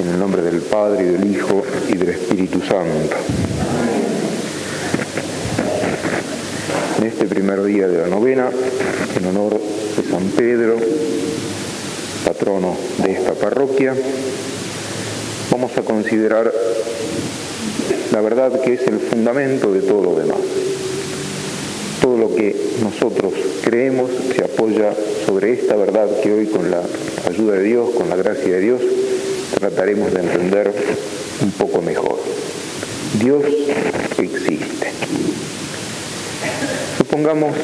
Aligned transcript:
En 0.00 0.08
el 0.08 0.18
nombre 0.18 0.40
del 0.40 0.62
Padre, 0.62 1.04
y 1.04 1.08
del 1.10 1.30
Hijo, 1.30 1.62
y 1.90 1.94
del 1.98 2.08
Espíritu 2.08 2.60
Santo. 2.62 3.16
En 6.98 7.06
este 7.06 7.26
primer 7.26 7.62
día 7.64 7.86
de 7.86 7.98
la 7.98 8.06
novena, 8.06 8.48
en 9.14 9.26
honor 9.26 9.60
de 9.60 10.10
San 10.10 10.24
Pedro, 10.30 10.76
patrono 12.24 12.78
de 13.04 13.12
esta 13.12 13.34
parroquia, 13.34 13.94
vamos 15.50 15.76
a 15.76 15.82
considerar 15.82 16.50
la 18.10 18.20
verdad 18.22 18.58
que 18.62 18.72
es 18.72 18.86
el 18.86 19.00
fundamento 19.00 19.70
de 19.70 19.82
todo 19.82 20.02
lo 20.02 20.18
demás. 20.18 20.38
Todo 22.00 22.16
lo 22.16 22.34
que 22.34 22.56
nosotros 22.82 23.34
creemos 23.62 24.10
se 24.34 24.44
apoya 24.44 24.94
sobre 25.26 25.52
esta 25.52 25.76
verdad 25.76 26.08
que 26.22 26.32
hoy 26.32 26.46
con 26.46 26.70
la 26.70 26.80
ayuda 27.28 27.56
de 27.56 27.64
Dios, 27.64 27.90
con 27.90 28.08
la 28.08 28.16
gracia 28.16 28.54
de 28.54 28.60
Dios, 28.60 28.80
trataremos 29.58 30.12
de 30.12 30.20
entender 30.20 30.72
un 31.42 31.52
poco 31.52 31.82
mejor. 31.82 32.18
Dios 33.20 33.44
existe. 34.18 34.92
Supongamos 36.98 37.54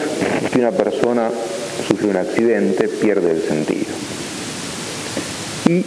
que 0.52 0.58
una 0.58 0.72
persona 0.72 1.30
sufre 1.88 2.08
un 2.08 2.16
accidente, 2.16 2.88
pierde 2.88 3.30
el 3.30 3.42
sentido. 3.42 3.86
Y 5.68 5.84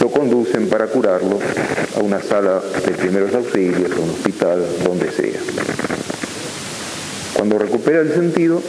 lo 0.00 0.10
conducen 0.10 0.68
para 0.68 0.86
curarlo 0.88 1.38
a 1.96 2.00
una 2.00 2.20
sala 2.20 2.60
de 2.84 2.92
primeros 2.92 3.34
auxilios, 3.34 3.92
a 3.92 4.00
un 4.00 4.10
hospital, 4.10 4.64
donde 4.84 5.10
sea. 5.10 5.40
Cuando 7.34 7.58
recupera 7.58 8.00
el 8.00 8.12
sentido, 8.12 8.62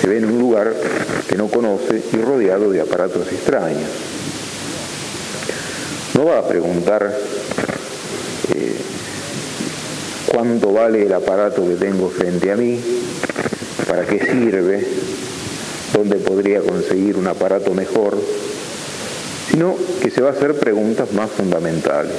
se 0.00 0.06
ve 0.06 0.18
en 0.18 0.26
un 0.26 0.38
lugar 0.38 0.74
que 1.28 1.36
no 1.36 1.48
conoce 1.48 2.02
y 2.12 2.16
rodeado 2.16 2.70
de 2.70 2.80
aparatos 2.80 3.32
extraños 3.32 3.90
no 6.16 6.24
va 6.24 6.38
a 6.38 6.48
preguntar 6.48 7.14
eh, 8.54 8.76
cuánto 10.32 10.72
vale 10.72 11.02
el 11.02 11.12
aparato 11.12 11.66
que 11.68 11.74
tengo 11.74 12.08
frente 12.08 12.50
a 12.50 12.56
mí, 12.56 12.80
para 13.86 14.06
qué 14.06 14.18
sirve, 14.20 14.86
dónde 15.92 16.16
podría 16.16 16.60
conseguir 16.60 17.18
un 17.18 17.26
aparato 17.26 17.74
mejor, 17.74 18.16
sino 19.50 19.76
que 20.02 20.10
se 20.10 20.22
va 20.22 20.30
a 20.30 20.32
hacer 20.32 20.54
preguntas 20.54 21.12
más 21.12 21.30
fundamentales. 21.30 22.16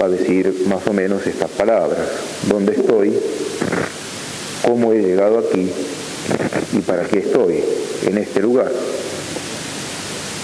Va 0.00 0.06
a 0.06 0.08
decir 0.08 0.64
más 0.66 0.84
o 0.88 0.92
menos 0.92 1.26
estas 1.26 1.50
palabras, 1.50 2.00
¿dónde 2.48 2.72
estoy? 2.72 3.16
¿Cómo 4.66 4.92
he 4.92 5.02
llegado 5.02 5.38
aquí? 5.38 5.70
¿Y 6.72 6.78
para 6.80 7.04
qué 7.04 7.20
estoy 7.20 7.62
en 8.06 8.18
este 8.18 8.40
lugar? 8.40 8.70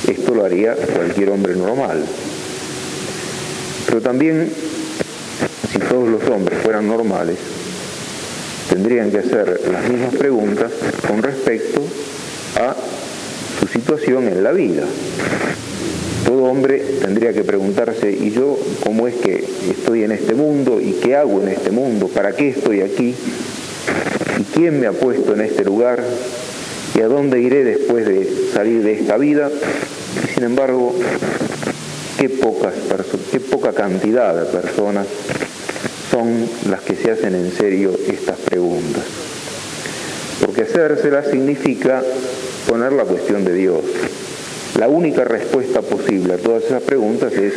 Esto 0.09 0.35
lo 0.35 0.45
haría 0.45 0.75
cualquier 0.75 1.31
hombre 1.31 1.55
normal. 1.57 2.05
Pero 3.87 4.01
también, 4.01 4.49
si 5.73 5.79
todos 5.79 6.09
los 6.09 6.23
hombres 6.29 6.59
fueran 6.63 6.87
normales, 6.87 7.39
tendrían 8.69 9.11
que 9.11 9.19
hacer 9.19 9.61
las 9.71 9.89
mismas 9.89 10.15
preguntas 10.15 10.71
con 11.07 11.23
respecto 11.23 11.83
a 12.57 12.77
su 13.61 13.67
situación 13.67 14.29
en 14.29 14.43
la 14.43 14.53
vida. 14.53 14.83
Todo 16.25 16.45
hombre 16.45 16.79
tendría 17.01 17.33
que 17.33 17.45
preguntarse, 17.45 18.11
¿y 18.11 18.31
yo 18.31 18.59
cómo 18.83 19.07
es 19.07 19.15
que 19.15 19.45
estoy 19.71 20.03
en 20.03 20.13
este 20.13 20.35
mundo? 20.35 20.81
¿Y 20.81 20.93
qué 21.03 21.17
hago 21.17 21.41
en 21.41 21.49
este 21.49 21.71
mundo? 21.71 22.09
¿Para 22.09 22.33
qué 22.33 22.49
estoy 22.49 22.81
aquí? 22.81 23.15
¿Y 24.39 24.43
quién 24.55 24.81
me 24.81 24.87
ha 24.87 24.93
puesto 24.93 25.35
en 25.35 25.41
este 25.41 25.65
lugar? 25.65 26.03
¿Y 26.95 27.01
a 27.01 27.09
dónde 27.09 27.41
iré 27.41 27.63
después 27.63 28.07
de 28.07 28.29
salir 28.53 28.83
de 28.83 28.95
esta 28.95 29.17
vida? 29.17 29.51
Sin 30.37 30.45
embargo, 30.45 30.95
qué, 32.19 32.29
pocas 32.29 32.75
qué 33.33 33.41
poca 33.41 33.73
cantidad 33.73 34.35
de 34.35 34.45
personas 34.45 35.07
son 36.11 36.47
las 36.69 36.83
que 36.83 36.95
se 36.95 37.11
hacen 37.11 37.35
en 37.35 37.51
serio 37.51 37.99
estas 38.07 38.37
preguntas. 38.41 39.03
Porque 40.45 40.65
hacérselas 40.65 41.29
significa 41.31 42.03
poner 42.69 42.93
la 42.93 43.05
cuestión 43.05 43.47
de 43.47 43.55
Dios. 43.55 43.81
La 44.79 44.89
única 44.89 45.25
respuesta 45.25 45.81
posible 45.81 46.35
a 46.35 46.37
todas 46.37 46.65
esas 46.65 46.83
preguntas 46.83 47.33
es 47.33 47.55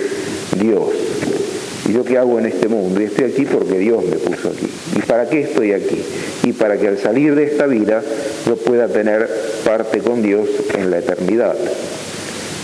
Dios. 0.58 0.88
¿Y 1.86 1.92
yo 1.92 2.06
qué 2.06 2.18
hago 2.18 2.40
en 2.40 2.46
este 2.46 2.70
mundo? 2.70 3.02
Y 3.02 3.04
estoy 3.04 3.26
aquí 3.26 3.44
porque 3.44 3.78
Dios 3.78 4.06
me 4.06 4.16
puso 4.16 4.52
aquí. 4.52 4.70
¿Y 4.96 5.02
para 5.02 5.28
qué 5.28 5.42
estoy 5.42 5.74
aquí? 5.74 6.02
Y 6.44 6.54
para 6.54 6.78
que 6.78 6.88
al 6.88 6.98
salir 6.98 7.36
de 7.36 7.44
esta 7.44 7.68
vida 7.68 8.02
yo 8.48 8.56
pueda 8.56 8.88
tener 8.88 9.28
parte 9.66 10.00
con 10.00 10.22
Dios 10.22 10.48
en 10.78 10.92
la 10.92 11.00
eternidad. 11.00 11.58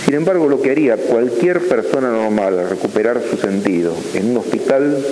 Sin 0.05 0.13
embargo, 0.13 0.47
lo 0.47 0.61
que 0.61 0.69
haría 0.69 0.97
cualquier 0.97 1.67
persona 1.67 2.11
normal 2.11 2.59
al 2.59 2.69
recuperar 2.69 3.23
su 3.27 3.37
sentido 3.37 3.95
en 4.13 4.29
un 4.29 4.37
hospital 4.37 5.03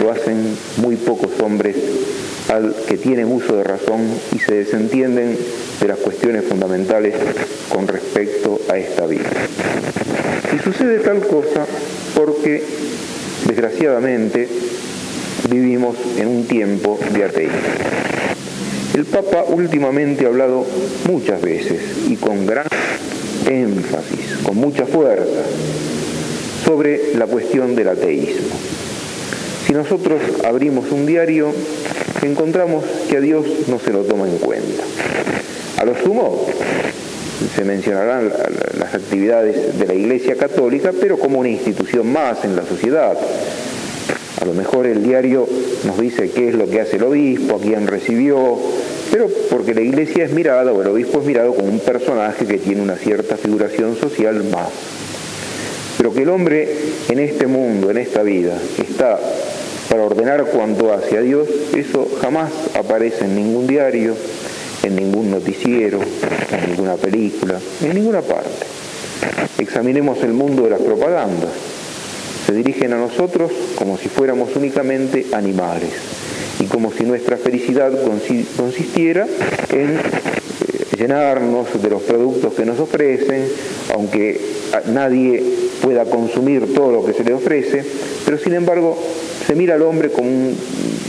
lo 0.00 0.10
hacen 0.10 0.56
muy 0.78 0.96
pocos 0.96 1.30
hombres 1.42 1.76
al 2.48 2.74
que 2.88 2.96
tienen 2.96 3.30
uso 3.30 3.54
de 3.54 3.64
razón 3.64 4.00
y 4.34 4.38
se 4.38 4.54
desentienden 4.54 5.36
de 5.78 5.88
las 5.88 5.98
cuestiones 5.98 6.44
fundamentales 6.46 7.14
con 7.68 7.86
respecto 7.86 8.58
a 8.70 8.78
esta 8.78 9.06
vida. 9.06 9.28
Y 10.56 10.58
sucede 10.64 11.00
tal 11.00 11.20
cosa 11.26 11.66
porque, 12.14 12.64
desgraciadamente, 13.46 14.48
vivimos 15.50 15.96
en 16.16 16.28
un 16.28 16.46
tiempo 16.46 16.98
de 17.12 17.24
ateísmo. 17.24 17.58
El 18.94 19.04
Papa 19.04 19.44
últimamente 19.46 20.24
ha 20.24 20.28
hablado 20.28 20.66
muchas 21.06 21.42
veces 21.42 21.80
y 22.08 22.16
con 22.16 22.46
gran 22.46 22.66
énfasis, 23.50 24.38
con 24.44 24.56
mucha 24.56 24.86
fuerza, 24.86 25.42
sobre 26.64 27.14
la 27.14 27.26
cuestión 27.26 27.74
del 27.74 27.88
ateísmo. 27.88 28.54
Si 29.66 29.72
nosotros 29.72 30.20
abrimos 30.44 30.90
un 30.90 31.06
diario, 31.06 31.52
encontramos 32.22 32.84
que 33.08 33.16
a 33.16 33.20
Dios 33.20 33.44
no 33.68 33.78
se 33.78 33.92
lo 33.92 34.02
toma 34.02 34.28
en 34.28 34.38
cuenta. 34.38 34.82
A 35.78 35.84
lo 35.84 35.96
sumo, 35.96 36.46
se 37.54 37.64
mencionarán 37.64 38.32
las 38.78 38.94
actividades 38.94 39.78
de 39.78 39.86
la 39.86 39.94
Iglesia 39.94 40.36
Católica, 40.36 40.92
pero 40.98 41.18
como 41.18 41.38
una 41.38 41.48
institución 41.48 42.12
más 42.12 42.44
en 42.44 42.56
la 42.56 42.64
sociedad. 42.64 43.16
A 44.40 44.44
lo 44.44 44.54
mejor 44.54 44.86
el 44.86 45.02
diario 45.02 45.46
nos 45.84 45.98
dice 45.98 46.30
qué 46.30 46.48
es 46.48 46.54
lo 46.54 46.68
que 46.68 46.80
hace 46.80 46.96
el 46.96 47.04
obispo, 47.04 47.56
a 47.56 47.60
quién 47.60 47.86
recibió, 47.86 48.58
pero 49.10 49.28
porque 49.50 49.74
la 49.74 49.80
iglesia 49.80 50.24
es 50.24 50.32
mirada, 50.32 50.72
o 50.72 50.80
el 50.80 50.88
obispo 50.88 51.20
es 51.20 51.26
mirado 51.26 51.54
como 51.54 51.68
un 51.68 51.80
personaje 51.80 52.46
que 52.46 52.58
tiene 52.58 52.82
una 52.82 52.96
cierta 52.96 53.36
figuración 53.36 53.96
social 53.96 54.44
más. 54.44 54.68
Pero 55.96 56.14
que 56.14 56.22
el 56.22 56.28
hombre 56.28 56.68
en 57.08 57.18
este 57.18 57.46
mundo, 57.46 57.90
en 57.90 57.98
esta 57.98 58.22
vida, 58.22 58.56
está 58.78 59.18
para 59.88 60.04
ordenar 60.04 60.44
cuanto 60.46 60.92
hace 60.92 61.18
a 61.18 61.20
Dios, 61.20 61.48
eso 61.76 62.08
jamás 62.20 62.52
aparece 62.74 63.24
en 63.24 63.34
ningún 63.34 63.66
diario, 63.66 64.14
en 64.84 64.94
ningún 64.94 65.30
noticiero, 65.30 65.98
en 66.52 66.70
ninguna 66.70 66.94
película, 66.94 67.58
en 67.82 67.94
ninguna 67.94 68.22
parte. 68.22 68.66
Examinemos 69.58 70.22
el 70.22 70.32
mundo 70.32 70.62
de 70.62 70.70
las 70.70 70.80
propagandas. 70.80 71.50
Se 72.46 72.52
dirigen 72.52 72.92
a 72.92 72.98
nosotros 72.98 73.50
como 73.74 73.98
si 73.98 74.08
fuéramos 74.08 74.54
únicamente 74.56 75.26
animales 75.32 76.19
y 76.60 76.64
como 76.64 76.92
si 76.92 77.04
nuestra 77.04 77.36
felicidad 77.36 77.92
consistiera 78.56 79.26
en 79.72 79.96
eh, 79.96 80.00
llenarnos 80.98 81.82
de 81.82 81.90
los 81.90 82.02
productos 82.02 82.54
que 82.54 82.66
nos 82.66 82.78
ofrecen, 82.78 83.46
aunque 83.94 84.40
nadie 84.92 85.42
pueda 85.82 86.04
consumir 86.04 86.74
todo 86.74 86.92
lo 86.92 87.04
que 87.04 87.14
se 87.14 87.24
le 87.24 87.32
ofrece, 87.32 87.82
pero 88.24 88.38
sin 88.38 88.52
embargo 88.54 88.96
se 89.46 89.54
mira 89.54 89.74
al 89.74 89.82
hombre 89.82 90.10
como 90.10 90.28
un, 90.28 90.56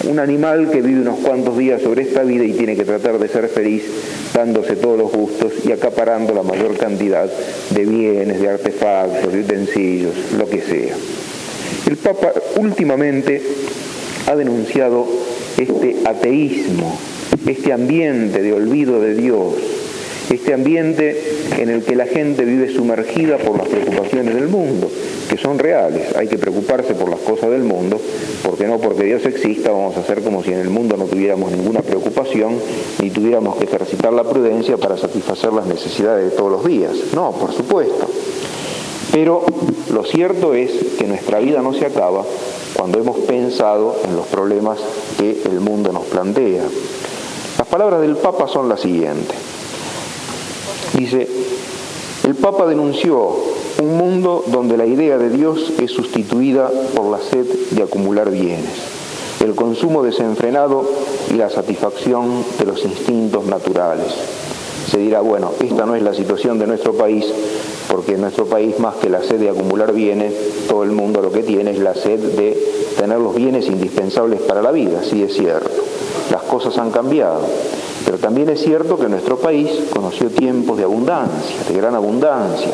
un, 0.10 0.20
animal 0.20 0.72
que 0.72 0.82
vive 0.82 1.02
unos 1.02 1.20
cuantos 1.20 1.58
días 1.58 1.82
sobre 1.82 2.04
esta 2.04 2.24
vida 2.24 2.46
y 2.46 2.54
tiene 2.54 2.78
que 2.78 2.86
tratar 2.86 3.20
de 3.20 3.28
ser 3.28 3.50
feliz 3.50 3.84
dándose 4.34 4.78
todos 4.78 4.98
los 4.98 5.12
gustos 5.12 5.52
y 5.66 5.72
acaparando 5.74 6.34
la 6.34 6.44
mayor 6.44 6.78
cantidad 6.78 7.30
de 7.70 7.86
bienes, 7.86 8.40
de 8.40 8.50
artefactos, 8.50 9.34
de 9.34 9.42
utensilios, 9.42 10.14
lo 10.38 10.50
que 10.50 10.62
sea. 10.62 10.96
El 11.88 11.98
Papa 11.98 12.32
últimamente 12.58 13.42
ha 14.28 14.36
denunciado 14.36 15.06
este 15.62 15.98
ateísmo, 16.06 16.98
este 17.48 17.74
ambiente 17.74 18.42
de 18.42 18.54
olvido 18.54 19.02
de 19.02 19.16
Dios, 19.16 19.54
este 20.30 20.54
ambiente 20.54 21.22
en 21.60 21.70
el 21.70 21.84
que 21.84 21.96
la 21.96 22.06
gente 22.06 22.46
vive 22.46 22.70
sumergida 22.70 23.38
por 23.38 23.58
las 23.58 23.68
preocupaciones 23.68 24.36
del 24.36 24.48
mundo, 24.48 24.90
que 25.30 25.38
son 25.38 25.60
reales. 25.60 26.16
Hay 26.16 26.28
que 26.28 26.38
preocuparse 26.38 26.94
por 26.94 27.10
las 27.10 27.20
cosas 27.20 27.52
del 27.52 27.64
mundo, 27.64 28.00
porque 28.44 28.68
no 28.68 28.80
porque 28.80 29.04
Dios 29.04 29.26
exista 29.26 29.72
vamos 29.72 29.98
a 29.98 30.02
hacer 30.02 30.22
como 30.22 30.44
si 30.44 30.52
en 30.52 30.60
el 30.60 30.70
mundo 30.70 30.98
no 30.98 31.06
tuviéramos 31.06 31.52
ninguna 31.52 31.82
preocupación 31.82 32.56
ni 33.02 33.10
tuviéramos 33.10 33.58
que 33.58 33.66
ejercitar 33.66 34.14
la 34.14 34.24
prudencia 34.24 34.78
para 34.78 34.98
satisfacer 34.98 35.54
las 35.54 35.66
necesidades 35.66 36.32
de 36.32 36.38
todos 36.38 36.52
los 36.52 36.66
días. 36.66 36.92
No, 37.14 37.32
por 37.32 37.52
supuesto. 37.54 38.11
Pero 39.12 39.44
lo 39.92 40.04
cierto 40.06 40.54
es 40.54 40.72
que 40.98 41.06
nuestra 41.06 41.40
vida 41.40 41.62
no 41.62 41.74
se 41.74 41.86
acaba 41.86 42.24
cuando 42.74 43.00
hemos 43.00 43.18
pensado 43.20 43.98
en 44.06 44.16
los 44.16 44.28
problemas 44.28 44.80
que 45.18 45.42
el 45.46 45.60
mundo 45.60 45.92
nos 45.92 46.06
plantea. 46.06 46.64
Las 47.58 47.68
palabras 47.68 48.02
del 48.02 48.16
Papa 48.16 48.48
son 48.48 48.70
las 48.70 48.82
siguientes. 48.82 49.36
Dice, 50.94 51.28
el 52.24 52.36
Papa 52.36 52.66
denunció 52.66 53.36
un 53.82 53.98
mundo 53.98 54.44
donde 54.48 54.78
la 54.78 54.86
idea 54.86 55.18
de 55.18 55.30
Dios 55.30 55.74
es 55.80 55.92
sustituida 55.92 56.70
por 56.96 57.06
la 57.12 57.20
sed 57.20 57.46
de 57.72 57.84
acumular 57.84 58.30
bienes, 58.30 58.72
el 59.42 59.56
consumo 59.56 60.04
desenfrenado 60.04 60.90
y 61.32 61.34
la 61.34 61.50
satisfacción 61.50 62.44
de 62.60 62.66
los 62.66 62.84
instintos 62.86 63.46
naturales. 63.46 64.08
Se 64.92 64.98
dirá, 64.98 65.22
bueno, 65.22 65.54
esta 65.62 65.86
no 65.86 65.96
es 65.96 66.04
la 66.04 66.14
situación 66.14 66.60
de 66.60 66.68
nuestro 66.68 66.92
país, 66.92 67.26
porque 67.90 68.16
en 68.16 68.22
nuestro 68.22 68.46
país 68.46 68.78
más 68.78 68.96
que 68.96 69.10
la 69.10 69.24
sed 69.24 69.40
de 69.40 69.50
acumular 69.50 69.94
bienes, 69.94 70.34
todo 70.68 70.84
el 70.84 70.92
mundo 70.92 71.22
lo 71.22 71.32
que 71.32 71.44
tiene 71.44 71.72
es 71.72 71.80
la 71.80 71.96
sed 71.96 72.20
de 72.20 72.62
tener 72.98 73.18
los 73.18 73.34
bienes 73.34 73.68
indispensables 73.68 74.42
para 74.42 74.62
la 74.62 74.74
vida, 74.74 75.02
sí 75.02 75.24
es 75.24 75.34
cierto. 75.34 75.70
Las 76.30 76.42
cosas 76.42 76.78
han 76.78 76.92
cambiado, 76.92 77.40
pero 78.04 78.18
también 78.18 78.50
es 78.50 78.60
cierto 78.60 78.98
que 78.98 79.08
nuestro 79.08 79.38
país 79.38 79.72
conoció 79.94 80.28
tiempos 80.28 80.78
de 80.78 80.84
abundancia, 80.84 81.56
de 81.70 81.74
gran 81.74 81.96
abundancia. 81.96 82.74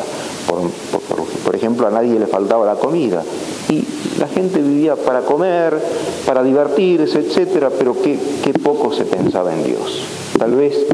Por, 1.44 1.54
ejemplo, 1.54 1.86
a 1.86 1.90
nadie 1.90 2.18
le 2.18 2.26
faltaba 2.26 2.66
la 2.66 2.74
comida 2.74 3.22
y 3.68 3.84
la 4.18 4.26
gente 4.26 4.60
vivía 4.60 4.96
para 4.96 5.20
comer, 5.20 5.78
para 6.26 6.42
divertirse, 6.42 7.20
etcétera, 7.20 7.70
pero 7.70 7.94
qué, 8.02 8.18
qué 8.42 8.52
poco 8.54 8.92
se 8.92 9.04
pensaba 9.04 9.54
en 9.54 9.62
Dios. 9.62 10.02
Tal 10.36 10.54
vez, 10.54 10.86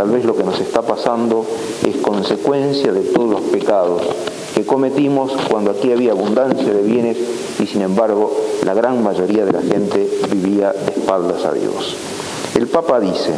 tal 0.00 0.08
vez 0.08 0.24
lo 0.24 0.34
que 0.34 0.44
nos 0.44 0.58
está 0.58 0.80
pasando 0.80 1.44
es 1.86 1.96
consecuencia 1.98 2.90
de 2.90 3.02
todos 3.02 3.28
los 3.28 3.40
pecados 3.42 4.00
que 4.54 4.64
cometimos 4.64 5.30
cuando 5.46 5.72
aquí 5.72 5.92
había 5.92 6.12
abundancia 6.12 6.72
de 6.72 6.80
bienes 6.80 7.18
y 7.58 7.66
sin 7.66 7.82
embargo 7.82 8.34
la 8.64 8.72
gran 8.72 9.02
mayoría 9.02 9.44
de 9.44 9.52
la 9.52 9.60
gente 9.60 10.08
vivía 10.30 10.72
de 10.72 10.92
espaldas 10.92 11.44
a 11.44 11.52
Dios. 11.52 11.96
El 12.54 12.66
Papa 12.68 12.98
dice, 12.98 13.34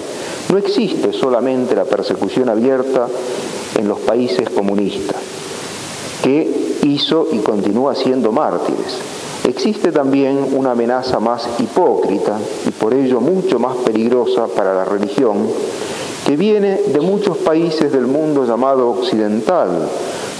no 0.53 0.59
existe 0.59 1.12
solamente 1.12 1.75
la 1.75 1.85
persecución 1.85 2.49
abierta 2.49 3.09
en 3.76 3.88
los 3.88 3.99
países 3.99 4.49
comunistas, 4.49 5.17
que 6.23 6.79
hizo 6.85 7.26
y 7.32 7.38
continúa 7.38 7.97
siendo 7.97 8.31
mártires. 8.31 8.99
Existe 9.43 9.91
también 9.91 10.47
una 10.53 10.70
amenaza 10.70 11.19
más 11.19 11.49
hipócrita 11.59 12.38
y 12.69 12.70
por 12.70 12.94
ello 12.94 13.20
mucho 13.20 13.59
más 13.59 13.75
peligrosa 13.79 14.47
para 14.47 14.73
la 14.73 14.85
religión, 14.85 15.49
que 16.32 16.37
viene 16.38 16.81
de 16.87 17.00
muchos 17.02 17.37
países 17.37 17.93
del 17.93 18.06
mundo 18.06 18.46
llamado 18.46 18.88
occidental, 18.88 19.69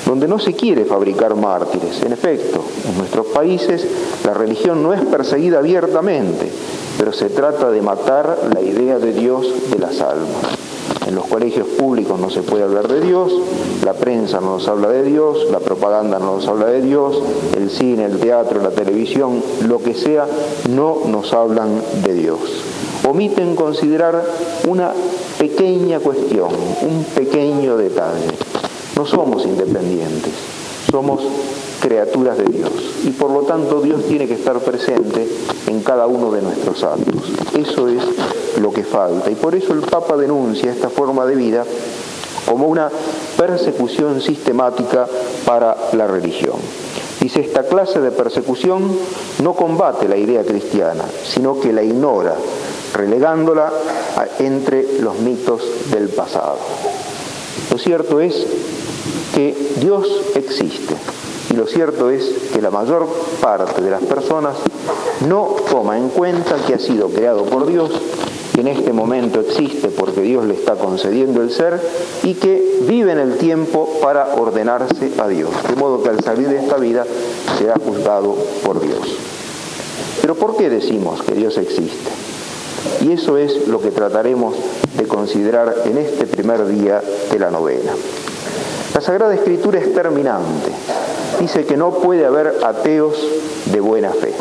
donde 0.06 0.26
no 0.26 0.38
se 0.38 0.54
quiere 0.54 0.86
fabricar 0.86 1.36
mártires. 1.36 2.02
En 2.02 2.14
efecto, 2.14 2.64
en 2.88 2.96
nuestros 2.96 3.26
países 3.26 3.86
la 4.24 4.32
religión 4.32 4.82
no 4.82 4.94
es 4.94 5.02
perseguida 5.02 5.58
abiertamente, 5.58 6.50
pero 6.96 7.12
se 7.12 7.28
trata 7.28 7.70
de 7.70 7.82
matar 7.82 8.38
la 8.54 8.62
idea 8.62 8.98
de 8.98 9.12
Dios 9.12 9.46
de 9.70 9.78
las 9.80 10.00
almas. 10.00 10.56
En 11.06 11.14
los 11.14 11.26
colegios 11.26 11.66
públicos 11.66 12.18
no 12.18 12.30
se 12.30 12.40
puede 12.40 12.64
hablar 12.64 12.88
de 12.88 13.02
Dios, 13.02 13.30
la 13.84 13.92
prensa 13.92 14.40
no 14.40 14.54
nos 14.54 14.68
habla 14.68 14.88
de 14.88 15.02
Dios, 15.02 15.46
la 15.50 15.60
propaganda 15.60 16.18
no 16.18 16.36
nos 16.36 16.48
habla 16.48 16.68
de 16.68 16.80
Dios, 16.80 17.20
el 17.54 17.68
cine, 17.68 18.06
el 18.06 18.18
teatro, 18.18 18.62
la 18.62 18.70
televisión, 18.70 19.42
lo 19.68 19.82
que 19.82 19.92
sea, 19.92 20.26
no 20.70 21.02
nos 21.06 21.34
hablan 21.34 21.82
de 22.02 22.14
Dios. 22.14 22.38
Omiten 23.08 23.56
considerar 23.56 24.22
una 24.69 24.93
pequeña 25.38 25.99
cuestión, 25.99 26.50
un 26.82 27.04
pequeño 27.14 27.76
detalle. 27.76 28.28
No 28.96 29.06
somos 29.06 29.44
independientes, 29.44 30.32
somos 30.90 31.20
criaturas 31.81 32.38
de 32.38 32.44
Dios 32.44 32.70
y 33.04 33.10
por 33.10 33.31
lo 33.31 33.40
tanto 33.40 33.81
Dios 33.81 34.04
tiene 34.06 34.28
que 34.28 34.34
estar 34.34 34.58
presente 34.60 35.28
en 35.66 35.82
cada 35.82 36.06
uno 36.06 36.31
de 36.31 36.43
nuestros 36.43 36.84
actos. 36.84 37.32
Eso 37.58 37.88
es 37.88 38.02
lo 38.60 38.72
que 38.72 38.84
falta 38.84 39.31
y 39.31 39.34
por 39.34 39.55
eso 39.55 39.72
el 39.72 39.81
Papa 39.81 40.16
denuncia 40.16 40.70
esta 40.70 40.88
forma 40.88 41.26
de 41.26 41.34
vida 41.34 41.64
como 42.46 42.66
una 42.66 42.90
persecución 43.37 44.20
sistemática 44.20 45.06
para 45.44 45.76
la 45.94 46.06
religión. 46.06 46.56
Dice, 47.20 47.40
esta 47.40 47.64
clase 47.64 48.00
de 48.00 48.10
persecución 48.10 48.90
no 49.43 49.55
combate 49.55 50.08
la 50.08 50.16
idea 50.16 50.43
cristiana, 50.43 51.05
sino 51.25 51.60
que 51.60 51.72
la 51.72 51.82
ignora, 51.82 52.34
relegándola 52.94 53.72
entre 54.38 55.00
los 55.00 55.18
mitos 55.20 55.62
del 55.90 56.08
pasado. 56.08 56.58
Lo 57.70 57.78
cierto 57.78 58.20
es 58.20 58.46
que 59.34 59.56
Dios 59.80 60.06
existe, 60.34 60.94
y 61.50 61.54
lo 61.54 61.66
cierto 61.66 62.10
es 62.10 62.24
que 62.52 62.62
la 62.62 62.70
mayor 62.70 63.08
parte 63.40 63.82
de 63.82 63.90
las 63.90 64.02
personas 64.02 64.56
no 65.26 65.56
toma 65.70 65.98
en 65.98 66.08
cuenta 66.08 66.56
que 66.66 66.74
ha 66.74 66.78
sido 66.78 67.08
creado 67.08 67.44
por 67.44 67.66
Dios, 67.66 67.90
que 68.54 68.60
en 68.60 68.68
este 68.68 68.92
momento 68.92 69.40
existe 69.40 69.88
porque 69.88 70.20
Dios 70.20 70.44
le 70.44 70.54
está 70.54 70.74
concediendo 70.74 71.40
el 71.42 71.50
ser 71.50 71.80
y 72.22 72.34
que 72.34 72.80
vive 72.86 73.12
en 73.12 73.18
el 73.18 73.38
tiempo 73.38 73.88
para 74.02 74.34
ordenarse 74.34 75.12
a 75.18 75.28
Dios. 75.28 75.50
De 75.68 75.76
modo 75.76 76.02
que 76.02 76.10
al 76.10 76.22
salir 76.22 76.48
de 76.48 76.58
esta 76.58 76.76
vida 76.76 77.06
será 77.58 77.74
juzgado 77.84 78.36
por 78.64 78.80
Dios. 78.80 79.16
Pero 80.20 80.34
¿por 80.34 80.56
qué 80.56 80.68
decimos 80.68 81.22
que 81.22 81.34
Dios 81.34 81.56
existe? 81.56 82.21
Y 83.00 83.12
eso 83.12 83.37
es 83.37 83.69
lo 83.69 83.81
que 83.81 83.90
trataremos 83.90 84.55
de 84.96 85.06
considerar 85.06 85.75
en 85.84 85.99
este 85.99 86.26
primer 86.26 86.67
día 86.67 87.02
de 87.31 87.38
la 87.38 87.50
novena. 87.50 87.93
La 88.94 89.00
Sagrada 89.00 89.34
Escritura 89.34 89.79
es 89.79 89.94
terminante. 89.94 90.70
Dice 91.40 91.64
que 91.64 91.76
no 91.76 91.93
puede 91.94 92.26
haber 92.26 92.58
ateos 92.62 93.17
de 93.73 93.81
buena 93.81 94.11
fe. 94.11 94.34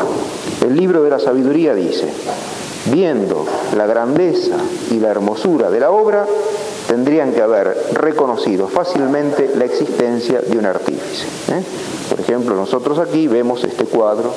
El 0.64 0.76
libro 0.76 1.02
de 1.02 1.10
la 1.10 1.18
sabiduría 1.18 1.74
dice, 1.74 2.06
viendo 2.92 3.46
la 3.76 3.86
grandeza 3.86 4.56
y 4.90 5.00
la 5.00 5.08
hermosura 5.08 5.70
de 5.70 5.80
la 5.80 5.90
obra, 5.90 6.26
tendrían 6.86 7.32
que 7.32 7.40
haber 7.40 7.76
reconocido 7.94 8.68
fácilmente 8.68 9.50
la 9.56 9.64
existencia 9.64 10.40
de 10.40 10.58
un 10.58 10.66
artífice. 10.66 11.24
¿eh? 11.48 11.62
Por 12.10 12.20
ejemplo, 12.20 12.54
nosotros 12.54 12.98
aquí 12.98 13.28
vemos 13.28 13.64
este 13.64 13.86
cuadro, 13.86 14.34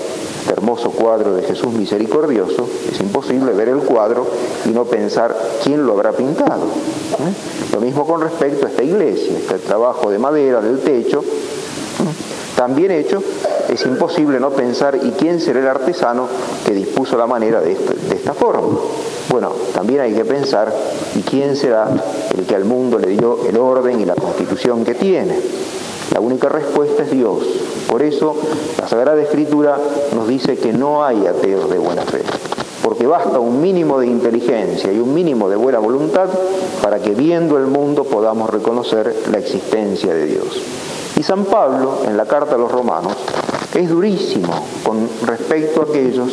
hermoso 0.50 0.92
cuadro 0.92 1.36
de 1.36 1.44
Jesús 1.44 1.74
misericordioso, 1.74 2.68
es 2.92 3.00
imposible 3.00 3.52
ver 3.54 3.70
el 3.70 3.80
cuadro 3.80 4.28
y 4.66 4.70
no 4.70 4.86
pensar 4.86 5.36
quién 5.64 5.86
lo 5.86 5.94
habrá 5.94 6.12
pintado. 6.12 6.66
¿eh? 6.66 7.74
Lo 7.74 7.82
mismo 7.82 8.06
con 8.06 8.22
respecto 8.22 8.66
a 8.66 8.70
esta 8.70 8.84
iglesia, 8.84 9.38
este 9.38 9.60
trabajo 9.60 10.10
de 10.10 10.20
madera 10.20 10.62
del 10.62 10.80
techo, 10.80 11.22
¿eh? 11.22 12.56
tan 12.56 12.76
bien 12.76 12.92
hecho, 12.92 13.22
es 13.70 13.86
imposible 13.86 14.40
no 14.40 14.52
pensar 14.52 15.00
y 15.02 15.12
quién 15.12 15.42
será 15.42 15.60
el 15.60 15.68
artesano 15.68 16.28
que 16.66 16.74
dispuso 16.74 17.18
la 17.18 17.26
manera 17.26 17.62
de, 17.62 17.76
de 17.76 18.16
esta 18.16 18.34
forma. 18.34 18.78
Bueno, 19.30 19.52
también 19.74 20.02
hay 20.02 20.14
que 20.14 20.24
pensar 20.24 20.74
y 21.16 21.22
quién 21.22 21.56
será 21.56 21.90
el 22.38 22.46
que 22.46 22.56
al 22.56 22.66
mundo 22.66 23.00
le 23.00 23.08
dio 23.08 23.40
el 23.48 23.58
orden 23.58 24.00
y 24.00 24.06
la 24.06 24.16
constitución 24.16 24.86
que 24.86 24.94
tiene. 24.94 25.40
La 26.14 26.20
única 26.20 26.48
respuesta 26.48 27.04
es 27.04 27.12
Dios. 27.12 27.44
Por 27.90 28.02
eso 28.02 28.36
la 28.80 28.88
Sagrada 28.88 29.22
Escritura 29.22 29.78
nos 30.16 30.28
dice 30.28 30.58
que 30.58 30.74
no 30.74 31.04
hay 31.04 31.26
ateos 31.28 31.70
de 31.70 31.78
buena 31.78 32.02
fe, 32.04 32.22
porque 32.84 33.08
basta 33.08 33.40
un 33.40 33.62
mínimo 33.62 34.00
de 34.00 34.08
inteligencia 34.08 34.92
y 34.92 35.00
un 35.00 35.14
mínimo 35.14 35.50
de 35.50 35.56
buena 35.56 35.80
voluntad 35.80 36.28
para 36.82 37.00
que 37.00 37.12
viendo 37.12 37.58
el 37.58 37.68
mundo 37.68 38.04
podamos 38.04 38.50
reconocer 38.50 39.16
la 39.32 39.38
existencia 39.38 40.14
de 40.14 40.26
Dios. 40.26 40.62
Y 41.18 41.24
San 41.24 41.46
Pablo, 41.46 42.00
en 42.06 42.18
la 42.18 42.26
carta 42.26 42.56
a 42.56 42.58
los 42.58 42.72
romanos, 42.72 43.14
es 43.74 43.90
durísimo 43.90 44.54
con 44.84 45.10
respecto 45.26 45.82
a 45.82 45.86
aquellos 45.86 46.30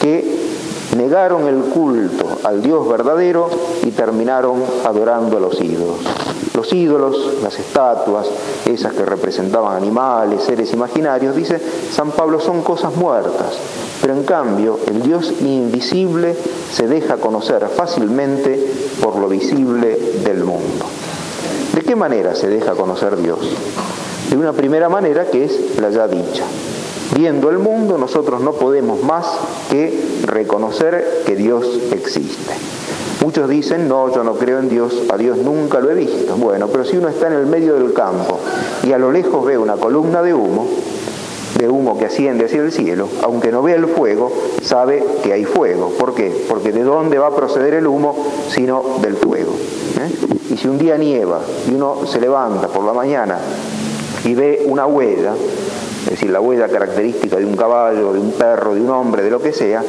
que 0.00 0.53
negaron 0.96 1.46
el 1.46 1.60
culto 1.64 2.38
al 2.44 2.62
Dios 2.62 2.88
verdadero 2.88 3.48
y 3.82 3.90
terminaron 3.90 4.62
adorando 4.84 5.36
a 5.36 5.40
los 5.40 5.60
ídolos. 5.60 5.98
Los 6.54 6.72
ídolos, 6.72 7.42
las 7.42 7.58
estatuas, 7.58 8.26
esas 8.64 8.92
que 8.94 9.04
representaban 9.04 9.76
animales, 9.76 10.42
seres 10.42 10.72
imaginarios, 10.72 11.34
dice 11.34 11.60
San 11.92 12.12
Pablo, 12.12 12.40
son 12.40 12.62
cosas 12.62 12.94
muertas, 12.94 13.58
pero 14.00 14.14
en 14.14 14.22
cambio 14.24 14.78
el 14.86 15.02
Dios 15.02 15.32
invisible 15.40 16.36
se 16.72 16.86
deja 16.86 17.16
conocer 17.16 17.66
fácilmente 17.68 18.72
por 19.02 19.16
lo 19.16 19.28
visible 19.28 19.98
del 20.24 20.44
mundo. 20.44 20.84
¿De 21.74 21.82
qué 21.82 21.96
manera 21.96 22.36
se 22.36 22.48
deja 22.48 22.72
conocer 22.72 23.16
Dios? 23.16 23.40
De 24.30 24.36
una 24.36 24.52
primera 24.52 24.88
manera 24.88 25.26
que 25.26 25.44
es 25.44 25.80
la 25.80 25.90
ya 25.90 26.06
dicha. 26.06 26.44
Viendo 27.16 27.50
el 27.50 27.58
mundo 27.58 27.98
nosotros 27.98 28.40
no 28.40 28.52
podemos 28.52 29.02
más 29.02 29.26
que 29.70 30.22
reconocer 30.26 31.22
que 31.26 31.36
Dios 31.36 31.80
existe. 31.92 32.54
Muchos 33.22 33.48
dicen, 33.48 33.88
no, 33.88 34.12
yo 34.12 34.24
no 34.24 34.34
creo 34.34 34.58
en 34.58 34.68
Dios, 34.68 35.04
a 35.10 35.16
Dios 35.16 35.38
nunca 35.38 35.80
lo 35.80 35.90
he 35.90 35.94
visto. 35.94 36.36
Bueno, 36.36 36.68
pero 36.68 36.84
si 36.84 36.96
uno 36.96 37.08
está 37.08 37.28
en 37.28 37.34
el 37.34 37.46
medio 37.46 37.74
del 37.74 37.92
campo 37.92 38.38
y 38.82 38.92
a 38.92 38.98
lo 38.98 39.12
lejos 39.12 39.44
ve 39.46 39.56
una 39.56 39.76
columna 39.76 40.22
de 40.22 40.34
humo, 40.34 40.66
de 41.58 41.68
humo 41.68 41.96
que 41.98 42.06
asciende 42.06 42.46
hacia 42.46 42.60
el 42.60 42.72
cielo, 42.72 43.08
aunque 43.22 43.52
no 43.52 43.62
vea 43.62 43.76
el 43.76 43.86
fuego, 43.86 44.32
sabe 44.62 45.04
que 45.22 45.32
hay 45.32 45.44
fuego. 45.44 45.90
¿Por 45.98 46.14
qué? 46.14 46.44
Porque 46.48 46.72
de 46.72 46.82
dónde 46.82 47.18
va 47.18 47.28
a 47.28 47.36
proceder 47.36 47.74
el 47.74 47.86
humo 47.86 48.14
sino 48.50 48.98
del 49.00 49.16
fuego. 49.16 49.52
¿eh? 50.00 50.52
Y 50.52 50.56
si 50.56 50.68
un 50.68 50.78
día 50.78 50.98
nieva 50.98 51.40
y 51.70 51.74
uno 51.74 52.06
se 52.06 52.20
levanta 52.20 52.68
por 52.68 52.84
la 52.84 52.92
mañana 52.92 53.38
y 54.24 54.34
ve 54.34 54.62
una 54.66 54.86
huella, 54.86 55.32
es 56.04 56.10
decir, 56.10 56.30
la 56.30 56.40
huella 56.40 56.68
característica 56.68 57.36
de 57.36 57.46
un 57.46 57.56
caballo, 57.56 58.12
de 58.12 58.18
un 58.18 58.32
perro, 58.32 58.74
de 58.74 58.80
un 58.80 58.90
hombre, 58.90 59.22
de 59.22 59.30
lo 59.30 59.40
que 59.40 59.52
sea, 59.52 59.82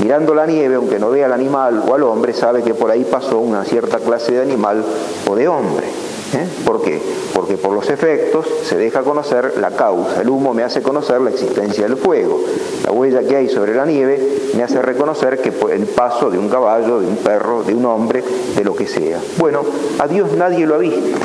mirando 0.00 0.34
la 0.34 0.46
nieve, 0.46 0.74
aunque 0.76 0.98
no 0.98 1.10
vea 1.10 1.26
al 1.26 1.32
animal 1.32 1.82
o 1.86 1.94
al 1.94 2.02
hombre, 2.02 2.32
sabe 2.32 2.62
que 2.62 2.74
por 2.74 2.90
ahí 2.90 3.04
pasó 3.04 3.38
una 3.38 3.64
cierta 3.64 3.98
clase 3.98 4.32
de 4.32 4.42
animal 4.42 4.84
o 5.28 5.36
de 5.36 5.48
hombre. 5.48 5.86
¿Eh? 6.32 6.46
¿Por 6.64 6.80
qué? 6.82 7.00
Porque 7.34 7.56
por 7.56 7.72
los 7.72 7.90
efectos 7.90 8.46
se 8.62 8.76
deja 8.76 9.02
conocer 9.02 9.54
la 9.58 9.72
causa. 9.72 10.20
El 10.20 10.28
humo 10.28 10.54
me 10.54 10.62
hace 10.62 10.80
conocer 10.80 11.20
la 11.20 11.30
existencia 11.30 11.88
del 11.88 11.96
fuego. 11.96 12.40
La 12.84 12.92
huella 12.92 13.22
que 13.22 13.36
hay 13.36 13.48
sobre 13.48 13.74
la 13.74 13.84
nieve 13.84 14.20
me 14.54 14.62
hace 14.62 14.80
reconocer 14.80 15.40
que 15.40 15.52
el 15.72 15.86
paso 15.86 16.30
de 16.30 16.38
un 16.38 16.48
caballo, 16.48 17.00
de 17.00 17.06
un 17.06 17.16
perro, 17.16 17.64
de 17.64 17.74
un 17.74 17.84
hombre, 17.84 18.22
de 18.56 18.64
lo 18.64 18.76
que 18.76 18.86
sea. 18.86 19.18
Bueno, 19.38 19.62
a 19.98 20.06
Dios 20.06 20.32
nadie 20.36 20.66
lo 20.66 20.76
ha 20.76 20.78
visto, 20.78 21.18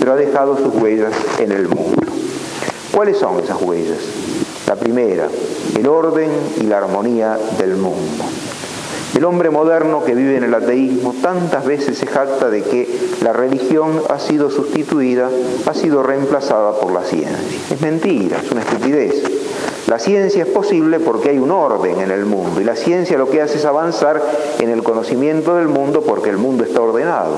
pero 0.00 0.12
ha 0.12 0.16
dejado 0.16 0.56
sus 0.56 0.74
huellas 0.74 1.12
en 1.38 1.52
el 1.52 1.68
mundo. 1.68 2.07
¿Cuáles 2.98 3.18
son 3.18 3.38
esas 3.38 3.62
huellas? 3.62 4.00
La 4.66 4.74
primera, 4.74 5.28
el 5.78 5.86
orden 5.86 6.32
y 6.60 6.64
la 6.64 6.78
armonía 6.78 7.38
del 7.56 7.76
mundo. 7.76 8.24
El 9.14 9.24
hombre 9.24 9.50
moderno 9.50 10.02
que 10.02 10.16
vive 10.16 10.36
en 10.36 10.42
el 10.42 10.52
ateísmo 10.52 11.14
tantas 11.22 11.64
veces 11.64 11.96
se 11.96 12.08
jacta 12.08 12.50
de 12.50 12.64
que 12.64 12.88
la 13.22 13.32
religión 13.32 14.02
ha 14.10 14.18
sido 14.18 14.50
sustituida, 14.50 15.30
ha 15.66 15.74
sido 15.74 16.02
reemplazada 16.02 16.72
por 16.80 16.90
la 16.90 17.04
ciencia. 17.04 17.38
Es 17.70 17.80
mentira, 17.80 18.40
es 18.44 18.50
una 18.50 18.62
estupidez. 18.62 19.22
La 19.86 20.00
ciencia 20.00 20.42
es 20.42 20.48
posible 20.48 20.98
porque 20.98 21.30
hay 21.30 21.38
un 21.38 21.52
orden 21.52 22.00
en 22.00 22.10
el 22.10 22.24
mundo 22.24 22.60
y 22.60 22.64
la 22.64 22.74
ciencia 22.74 23.16
lo 23.16 23.30
que 23.30 23.40
hace 23.40 23.58
es 23.58 23.64
avanzar 23.64 24.20
en 24.58 24.70
el 24.70 24.82
conocimiento 24.82 25.54
del 25.54 25.68
mundo 25.68 26.02
porque 26.02 26.30
el 26.30 26.38
mundo 26.38 26.64
está 26.64 26.80
ordenado. 26.80 27.36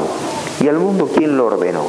¿Y 0.58 0.68
al 0.68 0.78
mundo 0.78 1.10
quién 1.14 1.36
lo 1.36 1.48
ordenó? 1.48 1.84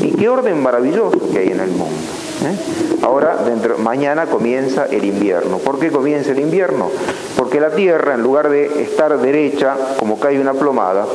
¿Y 0.00 0.16
qué 0.16 0.28
orden 0.28 0.60
maravilloso 0.60 1.30
que 1.32 1.38
hay 1.38 1.50
en 1.50 1.60
el 1.60 1.70
mundo? 1.70 2.17
¿Eh? 2.44 2.98
Ahora, 3.02 3.36
mañana 3.78 4.26
comienza 4.26 4.86
el 4.86 5.04
invierno. 5.04 5.58
¿Por 5.58 5.78
qué 5.78 5.90
comienza 5.90 6.32
el 6.32 6.40
invierno? 6.40 6.90
Porque 7.36 7.60
la 7.60 7.70
Tierra, 7.70 8.14
en 8.14 8.22
lugar 8.22 8.48
de 8.48 8.82
estar 8.82 9.18
derecha, 9.18 9.76
como 9.98 10.18
cae 10.18 10.40
una 10.40 10.54
plomada, 10.54 11.06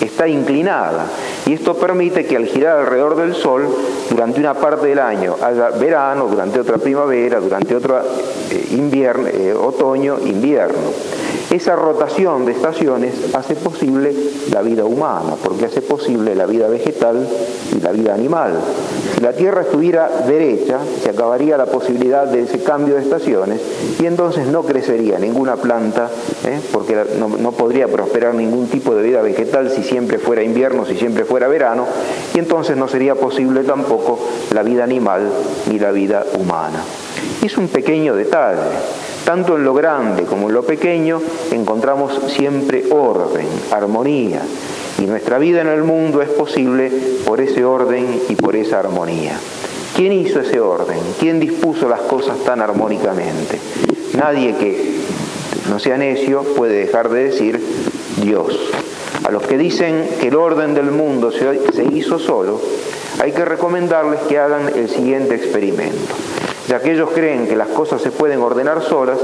está 0.00 0.28
inclinada. 0.28 1.06
Y 1.46 1.54
esto 1.54 1.74
permite 1.74 2.24
que 2.26 2.36
al 2.36 2.46
girar 2.46 2.80
alrededor 2.80 3.16
del 3.16 3.34
Sol, 3.34 3.68
durante 4.10 4.40
una 4.40 4.54
parte 4.54 4.86
del 4.88 4.98
año 4.98 5.36
haya 5.42 5.70
verano, 5.70 6.26
durante 6.26 6.60
otra 6.60 6.78
primavera, 6.78 7.40
durante 7.40 7.74
otro 7.74 8.00
eh, 8.50 8.66
invierno, 8.72 9.28
eh, 9.28 9.54
otoño, 9.54 10.18
invierno. 10.24 10.92
Esa 11.52 11.76
rotación 11.76 12.46
de 12.46 12.52
estaciones 12.52 13.12
hace 13.34 13.56
posible 13.56 14.14
la 14.50 14.62
vida 14.62 14.86
humana, 14.86 15.34
porque 15.44 15.66
hace 15.66 15.82
posible 15.82 16.34
la 16.34 16.46
vida 16.46 16.66
vegetal 16.66 17.28
y 17.76 17.80
la 17.80 17.92
vida 17.92 18.14
animal. 18.14 18.58
Si 19.14 19.20
la 19.20 19.34
Tierra 19.34 19.60
estuviera 19.60 20.08
derecha, 20.26 20.78
se 21.02 21.10
acabaría 21.10 21.58
la 21.58 21.66
posibilidad 21.66 22.26
de 22.26 22.44
ese 22.44 22.62
cambio 22.62 22.94
de 22.94 23.02
estaciones 23.02 23.60
y 24.00 24.06
entonces 24.06 24.46
no 24.46 24.62
crecería 24.62 25.18
ninguna 25.18 25.56
planta, 25.56 26.08
¿eh? 26.46 26.58
porque 26.72 26.96
no, 27.18 27.28
no 27.28 27.52
podría 27.52 27.86
prosperar 27.86 28.34
ningún 28.34 28.68
tipo 28.68 28.94
de 28.94 29.02
vida 29.02 29.20
vegetal 29.20 29.70
si 29.70 29.82
siempre 29.82 30.18
fuera 30.18 30.42
invierno, 30.42 30.86
si 30.86 30.96
siempre 30.96 31.26
fuera 31.26 31.48
verano, 31.48 31.84
y 32.34 32.38
entonces 32.38 32.78
no 32.78 32.88
sería 32.88 33.14
posible 33.14 33.62
tampoco 33.64 34.18
la 34.54 34.62
vida 34.62 34.84
animal 34.84 35.30
ni 35.68 35.78
la 35.78 35.90
vida 35.90 36.24
humana. 36.40 36.82
Es 37.42 37.58
un 37.58 37.66
pequeño 37.66 38.14
detalle. 38.14 38.60
Tanto 39.24 39.56
en 39.56 39.64
lo 39.64 39.74
grande 39.74 40.22
como 40.22 40.48
en 40.48 40.54
lo 40.54 40.62
pequeño 40.62 41.20
encontramos 41.50 42.16
siempre 42.28 42.84
orden, 42.88 43.48
armonía. 43.72 44.42
Y 45.00 45.06
nuestra 45.06 45.38
vida 45.38 45.60
en 45.60 45.66
el 45.66 45.82
mundo 45.82 46.22
es 46.22 46.28
posible 46.28 46.92
por 47.26 47.40
ese 47.40 47.64
orden 47.64 48.22
y 48.28 48.36
por 48.36 48.54
esa 48.54 48.78
armonía. 48.78 49.36
¿Quién 49.96 50.12
hizo 50.12 50.38
ese 50.38 50.60
orden? 50.60 51.00
¿Quién 51.18 51.40
dispuso 51.40 51.88
las 51.88 52.02
cosas 52.02 52.38
tan 52.44 52.60
armónicamente? 52.60 53.58
Nadie 54.14 54.54
que 54.54 55.00
no 55.68 55.80
sea 55.80 55.98
necio 55.98 56.44
puede 56.56 56.86
dejar 56.86 57.08
de 57.08 57.24
decir 57.24 57.60
Dios. 58.22 58.56
A 59.24 59.32
los 59.32 59.42
que 59.42 59.58
dicen 59.58 60.08
que 60.20 60.28
el 60.28 60.36
orden 60.36 60.74
del 60.74 60.92
mundo 60.92 61.32
se 61.32 61.84
hizo 61.92 62.20
solo, 62.20 62.60
hay 63.20 63.32
que 63.32 63.44
recomendarles 63.44 64.20
que 64.28 64.38
hagan 64.38 64.68
el 64.76 64.88
siguiente 64.88 65.34
experimento 65.34 66.14
ya 66.68 66.80
que 66.80 66.92
ellos 66.92 67.10
creen 67.14 67.46
que 67.46 67.56
las 67.56 67.68
cosas 67.68 68.02
se 68.02 68.10
pueden 68.10 68.40
ordenar 68.40 68.82
solas, 68.82 69.18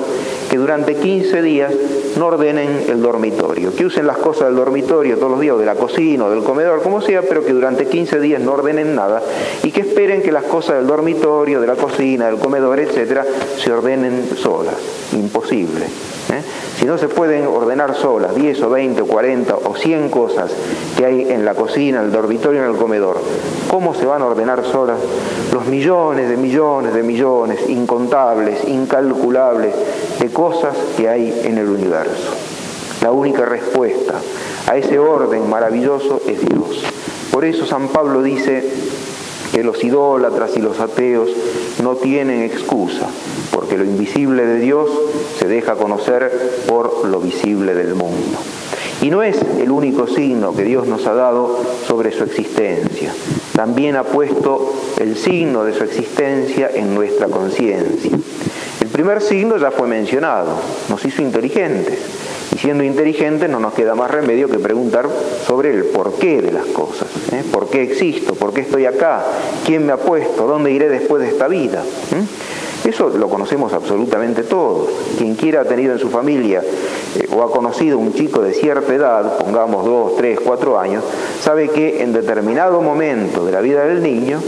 que 0.51 0.57
durante 0.57 0.97
15 0.97 1.43
días 1.43 1.73
no 2.19 2.27
ordenen 2.27 2.85
el 2.89 3.01
dormitorio, 3.01 3.75
que 3.75 3.87
usen 3.87 4.07
las 4.07 4.19
cosas 4.19 4.49
del 4.49 4.57
dormitorio 4.57 5.17
todos 5.17 5.31
los 5.31 5.41
días, 5.41 5.59
de 5.59 5.65
la 5.65 5.75
cocina, 5.75 6.27
o 6.27 6.31
del 6.31 6.43
comedor, 6.43 6.83
como 6.83 7.01
sea, 7.01 7.23
pero 7.23 7.45
que 7.45 7.53
durante 7.53 7.87
15 7.87 8.21
días 8.21 8.43
no 8.43 8.53
ordenen 8.53 8.95
nada 8.95 9.23
y 9.63 9.71
que 9.71 9.81
esperen 9.81 10.23
que 10.23 10.33
las 10.33 10.45
cosas 10.45 10.77
del 10.77 10.87
dormitorio, 10.87 11.61
de 11.61 11.67
la 11.67 11.77
cocina, 11.77 12.27
del 12.27 12.39
comedor, 12.39 12.81
etcétera, 12.81 13.25
se 13.57 13.73
ordenen 13.73 14.29
solas. 14.37 14.75
Imposible. 15.13 15.87
¿eh? 15.87 16.43
Si 16.79 16.85
no 16.85 16.99
se 16.99 17.09
pueden 17.09 17.47
ordenar 17.47 17.95
solas 17.95 18.35
10 18.35 18.63
o 18.63 18.71
20 18.71 19.03
o 19.03 19.07
40 19.07 19.57
o 19.57 19.77
100 19.77 20.09
cosas 20.11 20.53
que 20.97 21.05
hay 21.05 21.31
en 21.31 21.45
la 21.45 21.55
cocina, 21.55 22.01
en 22.01 22.07
el 22.07 22.13
dormitorio, 22.13 22.63
en 22.63 22.71
el 22.71 22.77
comedor, 22.77 23.19
¿cómo 23.71 23.95
se 23.95 24.07
van 24.07 24.23
a 24.23 24.27
ordenar 24.27 24.65
solas 24.65 24.99
los 25.53 25.67
millones 25.67 26.29
de 26.29 26.37
millones 26.37 26.95
de 26.95 27.03
millones, 27.03 27.69
incontables, 27.69 28.69
incalculables, 28.69 29.75
cosas 30.39 30.77
que 30.97 31.09
hay 31.09 31.37
en 31.43 31.59
el 31.59 31.69
universo? 31.69 32.31
La 33.03 33.11
única 33.11 33.45
respuesta 33.45 34.21
a 34.69 34.77
ese 34.77 34.97
orden 35.01 35.51
maravilloso 35.51 36.23
es 36.29 36.39
Dios. 36.49 36.81
Por 37.33 37.45
eso 37.45 37.67
San 37.67 37.89
Pablo 37.89 38.23
dice 38.23 38.63
que 39.53 39.65
los 39.65 39.83
idólatras 39.83 40.57
y 40.57 40.61
los 40.61 40.79
ateos 40.79 41.29
no 41.83 41.97
tienen 41.97 42.45
excusa, 42.45 43.09
porque 43.53 43.77
lo 43.77 43.83
invisible 43.83 44.47
de 44.47 44.61
Dios 44.61 44.89
se 45.41 45.49
deja 45.49 45.75
conocer 45.75 46.31
por 46.69 47.05
lo 47.09 47.19
visible 47.19 47.75
del 47.75 47.97
mundo. 47.97 48.39
Y 49.03 49.11
no 49.11 49.25
es 49.25 49.41
el 49.59 49.73
único 49.73 50.07
signo 50.07 50.55
que 50.55 50.63
Dios 50.63 50.87
nos 50.87 51.05
ha 51.09 51.15
dado 51.15 51.59
sobre 51.89 52.13
su 52.13 52.23
existencia. 52.23 53.13
También 53.57 53.97
ha 53.97 54.05
puesto 54.05 54.73
el 54.99 55.17
signo 55.17 55.65
de 55.65 55.75
su 55.75 55.83
existencia 55.83 56.71
en 56.73 56.95
nuestra 56.95 57.27
conciencia. 57.27 58.13
El 58.99 59.05
primer 59.05 59.23
signo 59.23 59.57
ya 59.59 59.71
fue 59.71 59.87
mencionado, 59.87 60.57
nos 60.89 61.05
hizo 61.05 61.23
inteligentes. 61.23 62.01
Y 62.53 62.59
siendo 62.59 62.83
inteligentes 62.83 63.49
no 63.49 63.61
nos 63.61 63.73
queda 63.73 63.95
más 63.95 64.11
remedio 64.11 64.49
que 64.49 64.59
preguntar 64.59 65.09
sobre 65.47 65.73
el 65.73 65.85
porqué 65.85 66.43
de 66.43 66.51
las 66.51 66.67
cosas. 66.67 67.07
¿eh? 67.31 67.45
¿Por 67.53 67.71
qué 67.71 67.85
existo? 67.85 68.35
¿Por 68.35 68.53
qué 68.53 68.63
estoy 68.63 68.87
acá? 68.87 69.25
¿Quién 69.65 69.87
me 69.87 69.93
ha 69.93 69.99
puesto? 69.99 70.49
¿Dónde 70.49 70.73
iré 70.73 70.89
después 70.89 71.23
de 71.23 71.29
esta 71.29 71.47
vida? 71.47 71.85
¿Mm? 72.11 72.89
Eso 72.89 73.11
lo 73.11 73.29
conocemos 73.29 73.73
absolutamente 73.73 74.43
todos. 74.43 74.89
Quien 75.17 75.37
quiera 75.37 75.61
ha 75.61 75.65
tenido 75.65 75.93
en 75.93 76.01
su 76.01 76.11
familia 76.11 76.65
eh, 77.15 77.29
o 77.33 77.45
ha 77.45 77.53
conocido 77.53 77.99
un 77.99 78.13
chico 78.15 78.43
de 78.43 78.53
cierta 78.53 78.93
edad, 78.93 79.39
pongamos 79.39 79.85
dos, 79.85 80.17
tres, 80.17 80.41
cuatro 80.45 80.77
años, 80.77 81.05
sabe 81.41 81.69
que 81.69 82.03
en 82.03 82.13
determinado 82.13 82.83
momento 82.83 83.47
de 83.47 83.53
la 83.53 83.61
vida 83.61 83.85
del 83.85 84.03
niño 84.03 84.41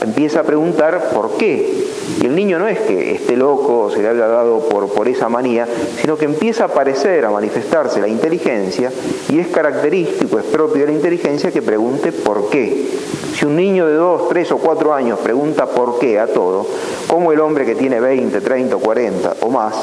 empieza 0.00 0.40
a 0.40 0.42
preguntar 0.44 1.10
por 1.12 1.36
qué. 1.36 1.89
Y 2.20 2.26
el 2.26 2.34
niño 2.34 2.58
no 2.58 2.68
es 2.68 2.80
que 2.80 3.14
esté 3.14 3.36
loco 3.36 3.84
o 3.84 3.90
se 3.90 4.02
le 4.02 4.08
haya 4.08 4.26
dado 4.26 4.60
por, 4.68 4.88
por 4.92 5.08
esa 5.08 5.28
manía, 5.28 5.66
sino 6.00 6.16
que 6.16 6.24
empieza 6.24 6.64
a 6.64 6.66
aparecer, 6.66 7.24
a 7.24 7.30
manifestarse 7.30 8.00
la 8.00 8.08
inteligencia 8.08 8.92
y 9.28 9.38
es 9.38 9.48
característico, 9.48 10.38
es 10.38 10.44
propio 10.46 10.82
de 10.82 10.88
la 10.88 10.92
inteligencia 10.92 11.50
que 11.50 11.62
pregunte 11.62 12.12
por 12.12 12.48
qué. 12.50 12.88
Si 13.34 13.46
un 13.46 13.56
niño 13.56 13.86
de 13.86 13.94
2, 13.94 14.28
3 14.28 14.52
o 14.52 14.58
4 14.58 14.92
años 14.92 15.18
pregunta 15.20 15.66
por 15.66 15.98
qué 15.98 16.18
a 16.18 16.26
todo, 16.26 16.66
¿cómo 17.06 17.32
el 17.32 17.40
hombre 17.40 17.64
que 17.64 17.74
tiene 17.74 18.00
20, 18.00 18.40
30, 18.40 18.76
40 18.76 19.36
o 19.40 19.48
más 19.48 19.74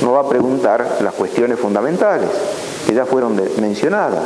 no 0.00 0.12
va 0.12 0.20
a 0.20 0.28
preguntar 0.28 0.98
las 1.02 1.12
cuestiones 1.12 1.58
fundamentales 1.58 2.30
que 2.86 2.94
ya 2.94 3.04
fueron 3.04 3.38
mencionadas? 3.60 4.24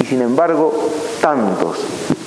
Y 0.00 0.06
sin 0.06 0.22
embargo, 0.22 0.72
tantos 1.20 1.78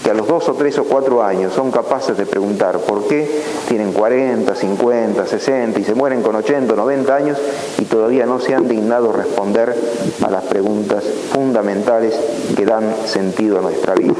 que 0.03 0.11
a 0.11 0.13
los 0.13 0.27
dos 0.27 0.47
o 0.49 0.53
tres 0.53 0.77
o 0.77 0.83
cuatro 0.83 1.23
años 1.23 1.53
son 1.53 1.71
capaces 1.71 2.17
de 2.17 2.25
preguntar 2.25 2.79
por 2.79 3.07
qué 3.07 3.41
tienen 3.67 3.93
40, 3.93 4.55
50, 4.55 5.25
60 5.25 5.79
y 5.79 5.83
se 5.83 5.95
mueren 5.95 6.21
con 6.21 6.35
80, 6.35 6.75
90 6.75 7.15
años 7.15 7.37
y 7.77 7.85
todavía 7.85 8.25
no 8.25 8.39
se 8.39 8.53
han 8.53 8.67
dignado 8.67 9.11
responder 9.11 9.75
a 10.23 10.29
las 10.29 10.43
preguntas 10.43 11.03
fundamentales 11.31 12.15
que 12.55 12.65
dan 12.65 12.95
sentido 13.05 13.59
a 13.59 13.61
nuestra 13.61 13.95
vida. 13.95 14.15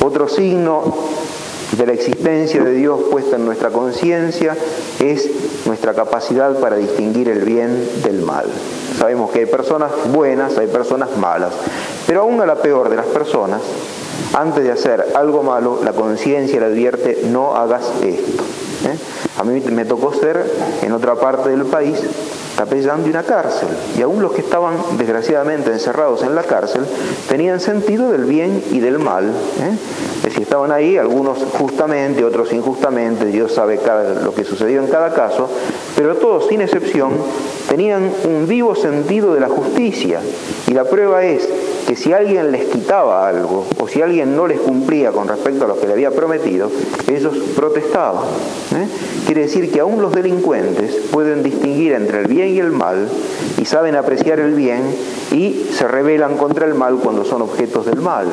Otro 0.00 0.28
signo 0.28 0.82
de 1.76 1.86
la 1.86 1.92
existencia 1.92 2.62
de 2.62 2.72
Dios 2.72 3.00
puesta 3.10 3.36
en 3.36 3.46
nuestra 3.46 3.70
conciencia 3.70 4.56
es 5.00 5.66
nuestra 5.66 5.94
capacidad 5.94 6.58
para 6.60 6.76
distinguir 6.76 7.28
el 7.28 7.40
bien 7.40 7.88
del 8.02 8.20
mal. 8.20 8.46
Sabemos 8.98 9.30
que 9.30 9.40
hay 9.40 9.46
personas 9.46 9.90
buenas, 10.12 10.56
hay 10.58 10.66
personas 10.68 11.16
malas, 11.16 11.52
pero 12.06 12.20
aún 12.20 12.40
a 12.40 12.46
la 12.46 12.56
peor 12.56 12.90
de 12.90 12.96
las 12.96 13.06
personas, 13.06 13.60
antes 14.34 14.64
de 14.64 14.72
hacer 14.72 15.12
algo 15.14 15.42
malo, 15.42 15.80
la 15.84 15.92
conciencia 15.92 16.60
le 16.60 16.66
advierte, 16.66 17.22
no 17.30 17.54
hagas 17.54 17.84
esto. 18.02 18.42
¿eh? 18.84 18.96
A 19.38 19.44
mí 19.44 19.60
me 19.70 19.84
tocó 19.84 20.12
ser 20.12 20.44
en 20.82 20.92
otra 20.92 21.14
parte 21.16 21.50
del 21.50 21.64
país 21.64 21.98
capellán 22.56 23.02
de 23.04 23.10
una 23.10 23.22
cárcel. 23.22 23.68
Y 23.98 24.02
aún 24.02 24.22
los 24.22 24.32
que 24.32 24.40
estaban 24.40 24.74
desgraciadamente 24.96 25.72
encerrados 25.72 26.22
en 26.22 26.34
la 26.34 26.42
cárcel 26.42 26.84
tenían 27.28 27.60
sentido 27.60 28.10
del 28.10 28.24
bien 28.24 28.62
y 28.70 28.80
del 28.80 28.98
mal. 28.98 29.24
¿eh? 29.26 29.76
Es 30.18 30.22
decir, 30.22 30.42
estaban 30.42 30.72
ahí, 30.72 30.96
algunos 30.96 31.38
justamente, 31.58 32.24
otros 32.24 32.52
injustamente, 32.52 33.26
Dios 33.26 33.52
sabe 33.52 33.80
lo 34.22 34.34
que 34.34 34.44
sucedió 34.44 34.80
en 34.80 34.88
cada 34.88 35.12
caso, 35.12 35.50
pero 35.96 36.16
todos 36.16 36.46
sin 36.48 36.60
excepción 36.60 37.12
tenían 37.68 38.10
un 38.24 38.46
vivo 38.46 38.74
sentido 38.74 39.34
de 39.34 39.40
la 39.40 39.48
justicia. 39.48 40.20
Y 40.66 40.72
la 40.72 40.84
prueba 40.84 41.24
es 41.24 41.48
que 41.94 42.00
si 42.00 42.12
alguien 42.12 42.50
les 42.50 42.64
quitaba 42.64 43.28
algo 43.28 43.66
o 43.80 43.86
si 43.86 44.02
alguien 44.02 44.34
no 44.34 44.48
les 44.48 44.58
cumplía 44.58 45.12
con 45.12 45.28
respecto 45.28 45.64
a 45.64 45.68
lo 45.68 45.78
que 45.78 45.86
le 45.86 45.92
había 45.92 46.10
prometido, 46.10 46.68
ellos 47.06 47.36
protestaban. 47.54 48.24
¿eh? 48.74 48.88
Quiere 49.26 49.42
decir 49.42 49.70
que 49.70 49.78
aún 49.78 50.02
los 50.02 50.12
delincuentes 50.12 50.96
pueden 51.12 51.44
distinguir 51.44 51.92
entre 51.92 52.22
el 52.22 52.26
bien 52.26 52.48
y 52.48 52.58
el 52.58 52.72
mal 52.72 53.08
y 53.58 53.64
saben 53.64 53.94
apreciar 53.94 54.40
el 54.40 54.54
bien 54.54 54.82
y 55.30 55.68
se 55.72 55.86
rebelan 55.86 56.36
contra 56.36 56.66
el 56.66 56.74
mal 56.74 56.96
cuando 56.96 57.24
son 57.24 57.42
objetos 57.42 57.86
del 57.86 58.00
mal. 58.00 58.26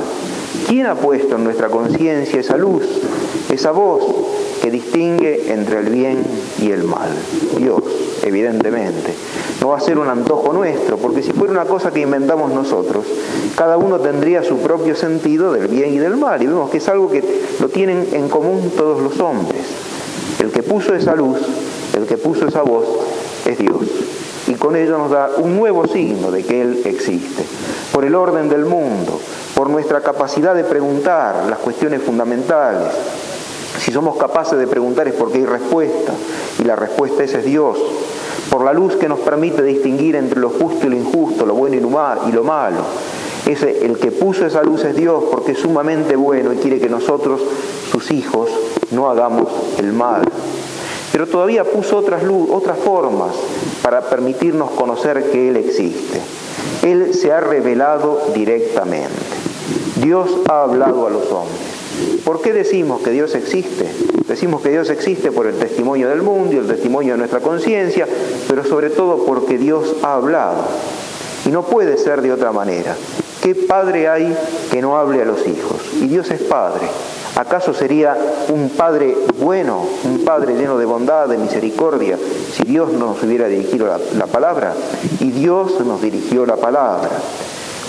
¿Quién 0.67 0.87
ha 0.87 0.95
puesto 0.95 1.35
en 1.35 1.43
nuestra 1.43 1.69
conciencia 1.69 2.39
esa 2.39 2.57
luz, 2.57 2.87
esa 3.51 3.69
voz 3.69 4.03
que 4.61 4.71
distingue 4.71 5.51
entre 5.51 5.79
el 5.79 5.89
bien 5.89 6.23
y 6.59 6.71
el 6.71 6.83
mal? 6.83 7.09
Dios, 7.57 7.81
evidentemente. 8.23 9.13
No 9.59 9.69
va 9.69 9.77
a 9.77 9.81
ser 9.81 9.97
un 9.99 10.07
antojo 10.07 10.53
nuestro, 10.53 10.97
porque 10.97 11.21
si 11.21 11.31
fuera 11.33 11.53
una 11.53 11.65
cosa 11.65 11.91
que 11.91 12.01
inventamos 12.01 12.51
nosotros, 12.51 13.05
cada 13.55 13.77
uno 13.77 13.99
tendría 13.99 14.43
su 14.43 14.57
propio 14.57 14.95
sentido 14.95 15.51
del 15.53 15.67
bien 15.67 15.93
y 15.93 15.97
del 15.99 16.17
mal. 16.17 16.41
Y 16.41 16.47
vemos 16.47 16.69
que 16.69 16.77
es 16.77 16.87
algo 16.89 17.09
que 17.09 17.23
lo 17.59 17.69
tienen 17.69 18.07
en 18.13 18.29
común 18.29 18.71
todos 18.75 19.01
los 19.01 19.19
hombres. 19.19 19.61
El 20.39 20.51
que 20.51 20.63
puso 20.63 20.95
esa 20.95 21.15
luz, 21.15 21.37
el 21.95 22.05
que 22.05 22.17
puso 22.17 22.47
esa 22.47 22.61
voz, 22.61 22.85
es 23.45 23.57
Dios. 23.57 23.77
Y 24.47 24.55
con 24.55 24.75
ello 24.75 24.97
nos 24.97 25.11
da 25.11 25.29
un 25.37 25.55
nuevo 25.55 25.87
signo 25.87 26.31
de 26.31 26.43
que 26.43 26.61
Él 26.61 26.81
existe. 26.85 27.43
Por 27.91 28.05
el 28.05 28.15
orden 28.15 28.49
del 28.49 28.65
mundo, 28.65 29.19
por 29.55 29.69
nuestra 29.69 30.01
capacidad 30.01 30.55
de 30.55 30.63
preguntar 30.63 31.45
las 31.47 31.59
cuestiones 31.59 32.01
fundamentales. 32.01 32.87
Si 33.91 33.95
somos 33.95 34.15
capaces 34.15 34.57
de 34.57 34.67
preguntar 34.67 35.09
es 35.09 35.15
porque 35.15 35.39
hay 35.39 35.45
respuesta, 35.45 36.13
y 36.59 36.63
la 36.63 36.77
respuesta 36.77 37.25
es, 37.25 37.33
es 37.33 37.43
Dios. 37.43 37.77
Por 38.49 38.63
la 38.63 38.71
luz 38.71 38.95
que 38.95 39.09
nos 39.09 39.19
permite 39.19 39.63
distinguir 39.63 40.15
entre 40.15 40.39
lo 40.39 40.49
justo 40.49 40.87
y 40.87 40.91
lo 40.91 40.95
injusto, 40.95 41.45
lo 41.45 41.55
bueno 41.55 41.75
y 41.75 42.31
lo 42.31 42.43
malo. 42.45 42.77
Ese, 43.45 43.85
el 43.85 43.97
que 43.97 44.11
puso 44.11 44.45
esa 44.45 44.63
luz 44.63 44.85
es 44.85 44.95
Dios 44.95 45.25
porque 45.29 45.51
es 45.51 45.59
sumamente 45.59 46.15
bueno 46.15 46.53
y 46.53 46.55
quiere 46.55 46.79
que 46.79 46.87
nosotros, 46.87 47.41
sus 47.91 48.11
hijos, 48.11 48.49
no 48.91 49.09
hagamos 49.09 49.49
el 49.79 49.91
mal. 49.91 50.21
Pero 51.11 51.27
todavía 51.27 51.65
puso 51.65 51.97
otras, 51.97 52.23
luz, 52.23 52.47
otras 52.49 52.77
formas 52.79 53.33
para 53.81 53.99
permitirnos 53.99 54.71
conocer 54.71 55.31
que 55.31 55.49
Él 55.49 55.57
existe. 55.57 56.21
Él 56.83 57.13
se 57.13 57.33
ha 57.33 57.41
revelado 57.41 58.21
directamente. 58.33 59.11
Dios 59.97 60.29
ha 60.47 60.63
hablado 60.63 61.07
a 61.07 61.09
los 61.09 61.29
hombres. 61.29 61.70
¿Por 62.31 62.41
qué 62.41 62.53
decimos 62.53 63.01
que 63.01 63.11
Dios 63.11 63.35
existe? 63.35 63.89
Decimos 64.25 64.61
que 64.61 64.69
Dios 64.69 64.89
existe 64.89 65.33
por 65.33 65.47
el 65.47 65.55
testimonio 65.55 66.07
del 66.07 66.21
mundo 66.21 66.53
y 66.53 66.59
el 66.59 66.65
testimonio 66.65 67.11
de 67.11 67.17
nuestra 67.17 67.41
conciencia, 67.41 68.07
pero 68.47 68.63
sobre 68.63 68.89
todo 68.89 69.25
porque 69.25 69.57
Dios 69.57 69.97
ha 70.01 70.13
hablado. 70.13 70.63
Y 71.45 71.49
no 71.49 71.63
puede 71.63 71.97
ser 71.97 72.21
de 72.21 72.31
otra 72.31 72.53
manera. 72.53 72.95
¿Qué 73.43 73.53
padre 73.53 74.07
hay 74.07 74.33
que 74.71 74.81
no 74.81 74.97
hable 74.97 75.21
a 75.21 75.25
los 75.25 75.45
hijos? 75.45 75.81
Y 76.01 76.07
Dios 76.07 76.31
es 76.31 76.41
padre. 76.43 76.87
¿Acaso 77.35 77.73
sería 77.73 78.15
un 78.47 78.69
padre 78.69 79.13
bueno, 79.37 79.85
un 80.05 80.23
padre 80.23 80.55
lleno 80.55 80.77
de 80.77 80.85
bondad, 80.85 81.27
de 81.27 81.37
misericordia, 81.37 82.17
si 82.53 82.63
Dios 82.63 82.93
nos 82.93 83.21
hubiera 83.23 83.49
dirigido 83.49 83.93
la 84.17 84.27
palabra? 84.27 84.73
Y 85.19 85.31
Dios 85.31 85.81
nos 85.81 86.01
dirigió 86.01 86.45
la 86.45 86.55
palabra. 86.55 87.09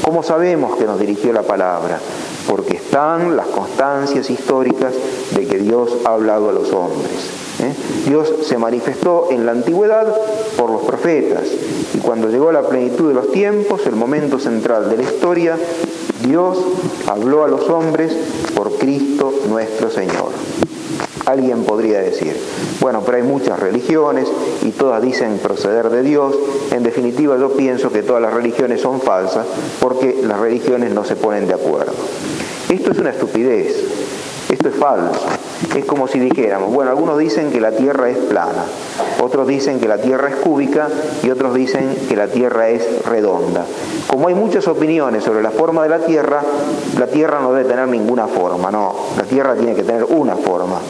¿Cómo 0.02 0.24
sabemos 0.24 0.76
que 0.76 0.84
nos 0.84 0.98
dirigió 0.98 1.32
la 1.32 1.42
palabra? 1.42 2.00
Porque 2.48 2.74
están 2.74 3.36
las 3.36 3.46
constancias 3.46 4.28
históricas 4.30 4.92
de 5.34 5.46
que 5.46 5.58
Dios 5.58 5.96
ha 6.04 6.14
hablado 6.14 6.50
a 6.50 6.52
los 6.52 6.72
hombres. 6.72 7.30
¿eh? 7.60 7.72
Dios 8.08 8.32
se 8.42 8.58
manifestó 8.58 9.28
en 9.30 9.46
la 9.46 9.52
antigüedad 9.52 10.12
por 10.56 10.70
los 10.70 10.82
profetas 10.82 11.44
y 11.94 11.98
cuando 11.98 12.28
llegó 12.28 12.50
la 12.50 12.62
plenitud 12.68 13.08
de 13.08 13.14
los 13.14 13.30
tiempos, 13.30 13.86
el 13.86 13.94
momento 13.94 14.40
central 14.40 14.90
de 14.90 14.96
la 14.96 15.02
historia, 15.04 15.56
Dios 16.26 16.58
habló 17.06 17.44
a 17.44 17.48
los 17.48 17.68
hombres 17.68 18.12
por 18.56 18.72
Cristo 18.78 19.32
nuestro 19.48 19.88
Señor. 19.88 20.30
Alguien 21.24 21.64
podría 21.64 22.00
decir, 22.00 22.36
bueno, 22.80 23.02
pero 23.04 23.18
hay 23.18 23.22
muchas 23.22 23.60
religiones 23.60 24.28
y 24.62 24.70
todas 24.70 25.00
dicen 25.00 25.38
proceder 25.38 25.88
de 25.88 26.02
Dios. 26.02 26.34
En 26.72 26.82
definitiva, 26.82 27.38
yo 27.38 27.52
pienso 27.52 27.92
que 27.92 28.02
todas 28.02 28.20
las 28.20 28.34
religiones 28.34 28.80
son 28.80 29.00
falsas 29.00 29.46
porque 29.80 30.20
las 30.24 30.40
religiones 30.40 30.92
no 30.92 31.04
se 31.04 31.14
ponen 31.14 31.46
de 31.46 31.54
acuerdo. 31.54 31.92
Esto 32.68 32.90
es 32.90 32.98
una 32.98 33.10
estupidez, 33.10 33.84
esto 34.50 34.68
es 34.68 34.74
falso. 34.74 35.20
Es 35.76 35.84
como 35.84 36.08
si 36.08 36.18
dijéramos, 36.18 36.74
bueno, 36.74 36.90
algunos 36.90 37.16
dicen 37.18 37.52
que 37.52 37.60
la 37.60 37.70
Tierra 37.70 38.10
es 38.10 38.16
plana, 38.16 38.64
otros 39.22 39.46
dicen 39.46 39.78
que 39.78 39.86
la 39.86 39.98
Tierra 39.98 40.28
es 40.28 40.36
cúbica 40.36 40.88
y 41.22 41.30
otros 41.30 41.54
dicen 41.54 41.96
que 42.08 42.16
la 42.16 42.26
Tierra 42.26 42.68
es 42.68 43.04
redonda. 43.06 43.64
Como 44.08 44.28
hay 44.28 44.34
muchas 44.34 44.66
opiniones 44.66 45.22
sobre 45.22 45.42
la 45.42 45.50
forma 45.50 45.84
de 45.84 45.88
la 45.88 46.00
Tierra, 46.00 46.42
la 46.98 47.06
Tierra 47.06 47.40
no 47.40 47.52
debe 47.52 47.68
tener 47.68 47.86
ninguna 47.88 48.26
forma, 48.26 48.70
no, 48.70 48.92
la 49.16 49.22
Tierra 49.22 49.54
tiene 49.54 49.74
que 49.74 49.84
tener 49.84 50.04
una 50.04 50.36
forma. 50.36 50.80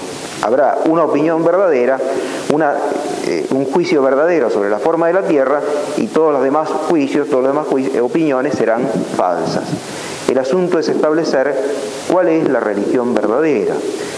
Habrá 0.43 0.79
una 0.87 1.05
opinión 1.05 1.45
verdadera, 1.45 1.99
eh, 3.27 3.47
un 3.51 3.65
juicio 3.67 4.03
verdadero 4.03 4.51
sobre 4.51 4.71
la 4.71 4.81
forma 4.81 5.07
de 5.07 5.13
la 5.13 5.23
Tierra 5.23 5.61
y 5.97 6.09
todos 6.09 6.33
los 6.33 6.43
demás 6.43 6.69
juicios, 6.69 7.29
todas 7.29 7.45
las 7.45 7.55
demás 7.55 8.01
opiniones 8.03 8.55
serán 8.55 8.89
falsas. 9.17 9.65
El 10.29 10.39
asunto 10.39 10.81
es 10.81 10.89
establecer 10.89 11.55
cuál 12.11 12.29
es 12.29 12.49
la 12.49 12.59
religión 12.59 13.15
verdadera. 13.15 13.75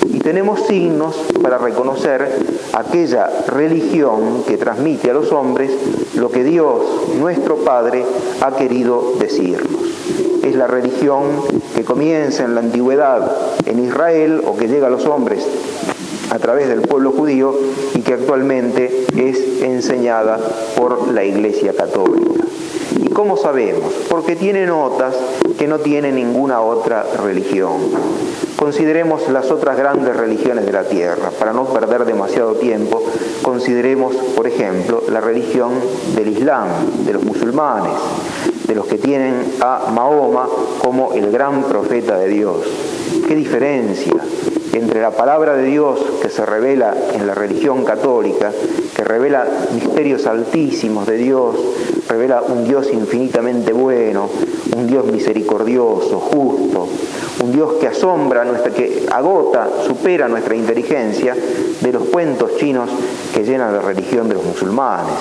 Y 0.07 0.21
tenemos 0.21 0.67
signos 0.67 1.17
para 1.43 1.59
reconocer 1.59 2.31
aquella 2.73 3.29
religión 3.49 4.45
que 4.47 4.57
transmite 4.57 5.11
a 5.11 5.15
los 5.15 5.31
hombres 5.33 5.73
lo 6.15 6.31
que 6.31 6.45
Dios, 6.45 6.83
nuestro 7.19 7.57
Padre, 7.57 8.05
ha 8.41 8.53
querido 8.57 9.15
decirnos. 9.19 9.83
Es 10.43 10.55
la 10.55 10.67
religión 10.67 11.43
que 11.75 11.85
comienza 11.85 12.45
en 12.45 12.55
la 12.55 12.61
antigüedad 12.61 13.31
en 13.67 13.85
Israel 13.85 14.43
o 14.47 14.57
que 14.57 14.69
llega 14.69 14.87
a 14.87 14.91
los 14.91 15.07
hombres 15.07 15.45
a 16.35 16.39
través 16.41 16.69
del 16.69 16.83
pueblo 16.83 17.13
judío 17.13 17.55
y 17.95 18.01
que 18.01 18.15
actualmente 18.15 19.07
es 19.17 19.63
enseñada 19.63 20.41
por 20.77 21.13
la 21.13 21.23
Iglesia 21.23 21.73
Católica. 21.75 22.45
¿Y 23.01 23.09
cómo 23.11 23.37
sabemos? 23.37 23.93
Porque 24.09 24.35
tiene 24.35 24.67
notas 24.67 25.15
que 25.57 25.69
no 25.69 25.79
tiene 25.79 26.11
ninguna 26.11 26.61
otra 26.61 27.05
religión. 27.23 27.75
Consideremos 28.57 29.29
las 29.29 29.53
otras 29.53 29.77
grandes 29.77 30.17
religiones 30.17 30.67
de 30.67 30.73
la 30.73 30.85
tierra. 30.85 31.31
Para 31.39 31.53
no 31.53 31.67
perder 31.67 32.05
demasiado 32.05 32.55
tiempo, 32.55 33.01
consideremos, 33.43 34.17
por 34.35 34.49
ejemplo, 34.49 35.05
la 35.09 35.21
religión 35.21 35.73
del 36.17 36.29
Islam, 36.29 36.69
de 37.05 37.13
los 37.13 37.23
musulmanes, 37.23 37.93
de 38.67 38.75
los 38.75 38.87
que 38.87 38.99
tienen 38.99 39.35
a 39.61 39.91
Mahoma 39.93 40.49
como 40.83 41.13
el 41.13 41.31
gran 41.31 41.63
profeta 41.63 42.19
de 42.19 42.29
Dios. 42.29 42.57
¿Qué 43.29 43.37
diferencia? 43.37 44.14
Entre 44.75 45.01
la 45.01 45.13
palabra 45.13 45.55
de 45.55 45.65
Dios 45.65 46.01
que 46.21 46.29
se 46.29 46.45
revela 46.45 46.95
en 47.15 47.27
la 47.27 47.35
religión 47.35 47.85
católica, 47.85 48.51
que 48.95 49.05
revela 49.05 49.47
misterios 49.73 50.27
altísimos 50.27 51.07
de 51.07 51.17
Dios, 51.17 51.57
revela 52.09 52.43
un 52.43 52.65
Dios 52.65 52.93
infinitamente 52.93 53.73
bueno, 53.73 54.29
un 54.77 54.87
Dios 54.87 55.07
misericordioso, 55.07 56.19
justo, 56.19 56.89
un 57.41 57.53
Dios 57.53 57.75
que 57.81 57.89
asombra, 57.89 58.45
nuestra, 58.45 58.73
que 58.73 59.07
agota, 59.11 59.69
supera 59.87 60.29
nuestra 60.29 60.55
inteligencia 60.55 61.35
de 61.81 61.93
los 61.93 62.05
cuentos 62.05 62.57
chinos 62.57 62.89
que 63.33 63.45
llenan 63.45 63.75
la 63.75 63.83
religión 63.83 64.29
de 64.29 64.35
los 64.35 64.45
musulmanes. 64.45 65.15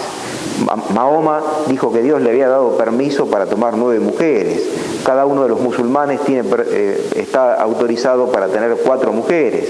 Mahoma 0.93 1.41
dijo 1.67 1.91
que 1.91 2.02
Dios 2.02 2.21
le 2.21 2.30
había 2.30 2.47
dado 2.47 2.78
permiso 2.78 3.28
para 3.28 3.45
tomar 3.45 3.76
nueve 3.76 3.99
mujeres. 3.99 4.62
Cada 5.04 5.26
uno 5.26 5.43
de 5.43 5.49
los 5.49 5.60
musulmanes 5.60 6.21
tiene, 6.21 6.47
eh, 6.71 7.10
está 7.15 7.56
autorizado 7.56 8.32
para 8.32 8.47
tener 8.47 8.78
cuatro 8.78 9.12
mujeres. 9.12 9.67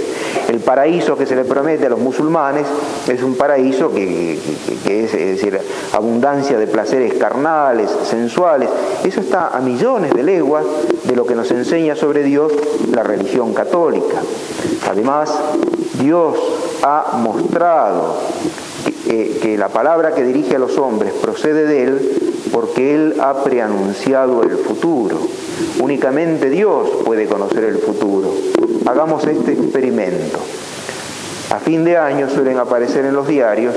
El 0.50 0.60
paraíso 0.60 1.18
que 1.18 1.26
se 1.26 1.36
le 1.36 1.46
promete 1.46 1.88
a 1.88 1.90
los 1.90 2.00
musulmanes 2.00 2.68
es 3.08 3.24
un 3.24 3.36
paraíso 3.36 3.92
que, 3.92 4.34
es, 4.34 5.12
decir, 5.12 5.60
abundancia 5.94 6.60
de 6.60 6.68
placeres 6.68 7.16
carnales, 7.16 7.90
sensuales. 8.04 8.70
Eso 9.04 9.22
está 9.22 9.48
a 9.48 9.60
millones 9.60 10.14
de 10.14 10.22
leguas 10.22 10.66
de 11.04 11.16
lo 11.16 11.26
que 11.26 11.34
nos 11.34 11.50
enseña 11.50 11.96
sobre 11.96 12.24
Dios 12.24 12.33
la 12.92 13.04
religión 13.04 13.54
católica. 13.54 14.22
Además, 14.90 15.32
Dios 16.00 16.38
ha 16.84 17.18
mostrado 17.18 18.18
que, 19.06 19.56
la 19.58 19.70
palabra 19.70 20.14
que 20.14 20.24
dirige 20.24 20.56
a 20.56 20.60
los 20.60 20.78
hombres 20.78 21.14
procede 21.14 21.66
de 21.66 21.84
Él 21.84 22.12
porque 22.52 22.96
Él 22.96 23.16
ha 23.22 23.44
preanunciado 23.44 24.44
el 24.44 24.58
futuro. 24.58 25.18
Únicamente 25.80 26.50
Dios 26.50 26.90
puede 27.06 27.28
conocer 27.28 27.64
el 27.66 27.78
futuro. 27.78 28.34
Hagamos 28.86 29.26
este 29.26 29.54
experimento. 29.54 30.40
A 31.52 31.60
fin 31.60 31.84
de 31.84 31.98
año 31.98 32.30
suelen 32.30 32.58
aparecer 32.58 33.06
en 33.06 33.14
los 33.14 33.28
diarios 33.28 33.76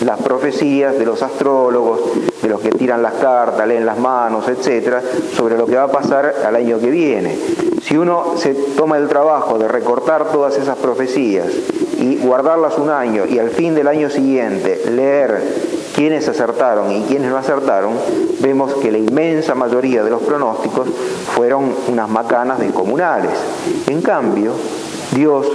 las 0.00 0.20
profecías 0.20 0.98
de 0.98 1.04
los 1.04 1.22
astrólogos, 1.22 2.00
de 2.42 2.48
los 2.48 2.60
que 2.60 2.70
tiran 2.70 3.02
las 3.02 3.14
cartas, 3.14 3.66
leen 3.66 3.86
las 3.86 3.98
manos, 3.98 4.48
etcétera, 4.48 5.02
sobre 5.36 5.56
lo 5.56 5.66
que 5.66 5.76
va 5.76 5.84
a 5.84 5.92
pasar 5.92 6.34
al 6.44 6.56
año 6.56 6.78
que 6.78 6.90
viene. 6.90 7.36
Si 7.82 7.96
uno 7.96 8.34
se 8.36 8.54
toma 8.54 8.98
el 8.98 9.08
trabajo 9.08 9.58
de 9.58 9.68
recortar 9.68 10.30
todas 10.32 10.56
esas 10.56 10.76
profecías 10.78 11.46
y 11.98 12.16
guardarlas 12.16 12.78
un 12.78 12.90
año 12.90 13.24
y 13.26 13.38
al 13.38 13.50
fin 13.50 13.74
del 13.74 13.88
año 13.88 14.10
siguiente 14.10 14.82
leer 14.90 15.42
quienes 15.94 16.28
acertaron 16.28 16.90
y 16.90 17.02
quienes 17.02 17.30
no 17.30 17.36
acertaron, 17.36 17.92
vemos 18.40 18.74
que 18.74 18.90
la 18.90 18.98
inmensa 18.98 19.54
mayoría 19.54 20.02
de 20.02 20.10
los 20.10 20.22
pronósticos 20.22 20.88
fueron 21.34 21.72
unas 21.88 22.08
macanas 22.08 22.58
descomunales. 22.58 23.30
En 23.86 24.02
cambio, 24.02 24.52
Dios, 25.12 25.46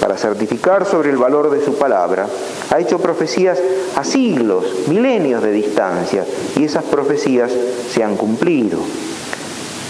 para 0.00 0.16
certificar 0.16 0.84
sobre 0.84 1.10
el 1.10 1.16
valor 1.16 1.50
de 1.50 1.64
su 1.64 1.74
palabra, 1.74 2.26
ha 2.74 2.80
hecho 2.80 2.98
profecías 2.98 3.56
a 3.94 4.02
siglos, 4.02 4.64
milenios 4.88 5.44
de 5.44 5.52
distancia, 5.52 6.24
y 6.56 6.64
esas 6.64 6.82
profecías 6.82 7.52
se 7.92 8.02
han 8.02 8.16
cumplido. 8.16 8.80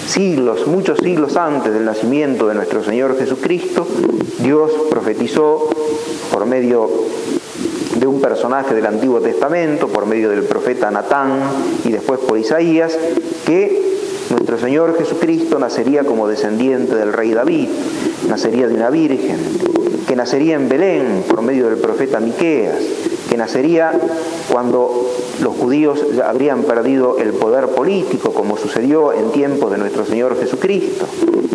Siglos, 0.07 0.67
muchos 0.67 0.99
siglos 0.99 1.35
antes 1.39 1.73
del 1.73 1.87
nacimiento 1.87 2.47
de 2.47 2.55
nuestro 2.55 2.85
Señor 2.85 3.19
Jesucristo, 3.19 3.87
Dios 4.41 4.71
profetizó 4.91 5.71
por 6.31 6.45
medio 6.45 6.91
de 7.97 8.07
un 8.07 8.21
personaje 8.21 8.75
del 8.75 8.85
Antiguo 8.85 9.21
Testamento, 9.21 9.89
por 9.89 10.05
medio 10.05 10.29
del 10.29 10.43
profeta 10.43 10.91
Natán 10.91 11.41
y 11.87 11.91
después 11.91 12.21
por 12.21 12.37
Isaías, 12.37 12.99
que 13.47 13.95
nuestro 14.29 14.59
Señor 14.59 14.99
Jesucristo 14.99 15.59
nacería 15.59 16.05
como 16.05 16.29
descendiente 16.29 16.95
del 16.97 17.15
rey 17.15 17.33
David, 17.33 17.69
nacería 18.29 18.69
de 18.69 18.75
una 18.75 18.91
virgen, 18.91 19.39
que 20.15 20.19
nacería 20.19 20.55
en 20.55 20.69
Belén 20.69 21.25
por 21.29 21.43
medio 21.43 21.69
del 21.69 21.77
profeta 21.77 22.21
Miqueas, 22.21 22.79
que 23.29 23.37
nacería 23.37 23.91
cuando 24.49 25.11
los 25.43 25.57
judíos 25.57 26.05
habrían 26.25 26.63
perdido 26.63 27.19
el 27.19 27.33
poder 27.33 27.67
político, 27.67 28.33
como 28.33 28.57
sucedió 28.57 29.13
en 29.13 29.33
tiempos 29.33 29.73
de 29.73 29.79
nuestro 29.79 30.07
Señor 30.07 30.39
Jesucristo. 30.39 31.07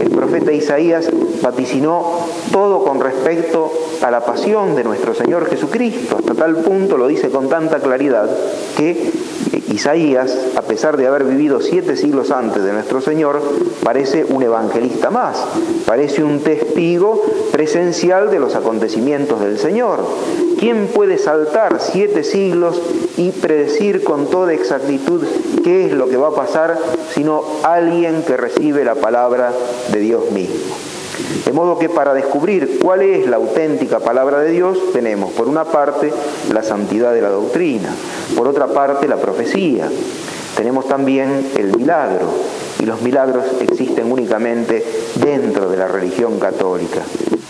El 0.02 0.10
profeta 0.10 0.52
Isaías 0.52 1.10
vaticinó 1.42 2.20
todo 2.52 2.84
con 2.84 3.00
respecto 3.00 3.72
a 4.02 4.12
la 4.12 4.26
pasión 4.26 4.76
de 4.76 4.84
nuestro 4.84 5.14
Señor 5.14 5.50
Jesucristo, 5.50 6.18
hasta 6.18 6.34
tal 6.34 6.58
punto 6.58 6.98
lo 6.98 7.08
dice 7.08 7.30
con 7.30 7.48
tanta 7.48 7.80
claridad 7.80 8.30
que 8.76 9.10
Isaías, 9.72 10.36
a 10.56 10.64
pesar 10.64 10.98
de 10.98 11.06
haber 11.06 11.24
vivido 11.24 11.62
siete 11.62 11.96
siglos 11.96 12.32
antes 12.32 12.64
de 12.64 12.74
nuestro 12.74 13.02
Señor, 13.02 13.42
parece 13.84 14.26
un 14.26 14.42
evangelista 14.42 15.12
más, 15.12 15.46
parece 15.86 16.24
un 16.24 16.40
testigo 16.40 17.22
presencial 17.52 18.32
de 18.32 18.40
los 18.40 18.56
acontecimientos 18.56 19.40
del 19.42 19.60
Señor. 19.60 20.00
¿Quién 20.60 20.88
puede 20.88 21.18
saltar 21.18 21.80
siete 21.80 22.24
siglos 22.24 22.82
y 23.16 23.32
predecir 23.32 24.04
con 24.04 24.28
toda 24.28 24.54
exactitud 24.54 25.24
qué 25.64 25.86
es 25.86 25.94
lo 25.94 26.10
que 26.10 26.18
va 26.18 26.30
a 26.30 26.36
pasar 26.36 26.78
sino 27.14 27.44
alguien 27.64 28.24
que 28.24 28.38
recibe 28.38 28.84
la 28.84 28.96
palabra 28.96 29.54
de 29.92 30.00
Dios 30.00 30.32
mismo? 30.32 30.79
De 31.46 31.52
modo 31.52 31.80
que 31.80 31.90
para 31.90 32.14
descubrir 32.14 32.80
cuál 32.82 33.02
es 33.02 33.28
la 33.28 33.38
auténtica 33.38 34.00
palabra 34.00 34.40
de 34.40 34.52
Dios 34.52 34.92
tenemos 34.94 35.32
por 35.34 35.48
una 35.48 35.66
parte 35.66 36.14
la 36.54 36.64
santidad 36.64 37.14
de 37.14 37.22
la 37.22 37.30
doctrina, 37.30 37.90
por 38.36 38.48
otra 38.48 38.68
parte 38.68 39.08
la 39.08 39.18
profecía, 39.18 39.90
tenemos 40.56 40.88
también 40.88 41.52
el 41.58 41.76
milagro, 41.76 42.28
y 42.80 42.86
los 42.86 43.02
milagros 43.02 43.46
existen 43.62 44.12
únicamente 44.12 44.86
dentro 45.16 45.70
de 45.70 45.78
la 45.78 45.88
religión 45.88 46.40
católica. 46.40 47.02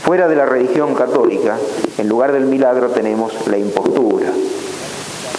Fuera 0.03 0.27
de 0.27 0.35
la 0.35 0.45
religión 0.45 0.95
católica, 0.95 1.57
en 1.97 2.07
lugar 2.07 2.31
del 2.31 2.45
milagro 2.45 2.89
tenemos 2.89 3.47
la 3.47 3.57
impostura. 3.57 4.27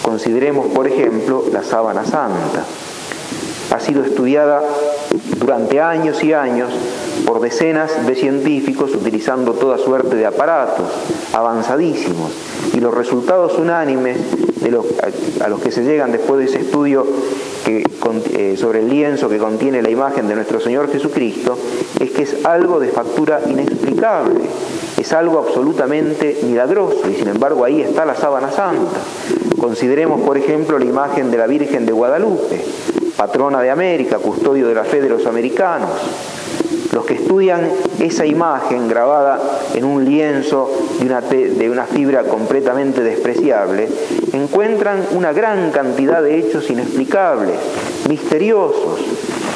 Consideremos, 0.01 0.67
por 0.67 0.87
ejemplo, 0.87 1.45
la 1.51 1.63
sábana 1.63 2.03
santa. 2.05 2.65
Ha 3.71 3.79
sido 3.79 4.03
estudiada 4.03 4.61
durante 5.37 5.79
años 5.81 6.23
y 6.23 6.33
años 6.33 6.69
por 7.31 7.39
decenas 7.39 8.05
de 8.05 8.13
científicos 8.13 8.93
utilizando 8.93 9.53
toda 9.53 9.77
suerte 9.77 10.17
de 10.17 10.25
aparatos 10.25 10.85
avanzadísimos 11.31 12.29
y 12.73 12.81
los 12.81 12.93
resultados 12.93 13.57
unánimes 13.57 14.17
a, 15.39 15.47
los 15.47 15.61
que 15.61 15.71
se 15.71 15.85
llegan 15.85 16.11
después 16.11 16.39
de 16.39 16.45
ese 16.47 16.59
estudio 16.59 17.07
eh, 17.67 18.57
sobre 18.57 18.79
el 18.79 18.89
lienzo 18.89 19.29
que 19.29 19.37
contiene 19.37 19.81
la 19.81 19.89
imagen 19.89 20.27
de 20.27 20.35
nuestro 20.35 20.59
Señor 20.59 20.91
Jesucristo 20.91 21.57
es 22.01 22.11
que 22.11 22.23
es 22.23 22.45
algo 22.45 22.81
de 22.81 22.89
factura 22.89 23.39
inexplicable, 23.47 24.41
es 24.99 25.13
algo 25.13 25.39
absolutamente 25.39 26.37
milagroso 26.43 27.09
y 27.09 27.15
sin 27.15 27.29
embargo 27.29 27.63
ahí 27.63 27.79
está 27.79 28.03
la 28.03 28.15
sábana 28.15 28.51
santa. 28.51 28.99
Consideremos 29.57 30.19
por 30.19 30.37
ejemplo 30.37 30.77
la 30.77 30.83
imagen 30.83 31.31
de 31.31 31.37
la 31.37 31.47
Virgen 31.47 31.85
de 31.85 31.93
Guadalupe, 31.93 32.61
patrona 33.15 33.61
de 33.61 33.69
América, 33.69 34.17
custodio 34.17 34.67
de 34.67 34.75
la 34.75 34.83
fe 34.83 34.99
de 34.99 35.07
los 35.07 35.25
americanos. 35.25 35.91
Los 36.91 37.05
que 37.05 37.15
estudian 37.15 37.69
esa 37.99 38.25
imagen 38.25 38.87
grabada 38.87 39.39
en 39.73 39.85
un 39.85 40.05
lienzo 40.05 40.69
de 40.99 41.05
una, 41.05 41.21
de 41.21 41.69
una, 41.69 41.85
fibra 41.85 42.23
completamente 42.23 43.01
despreciable, 43.01 43.87
encuentran 44.33 45.05
una 45.11 45.33
gran 45.33 45.71
cantidad 45.71 46.21
de 46.21 46.37
hechos 46.39 46.69
inexplicables, 46.69 47.55
misteriosos, 48.09 48.99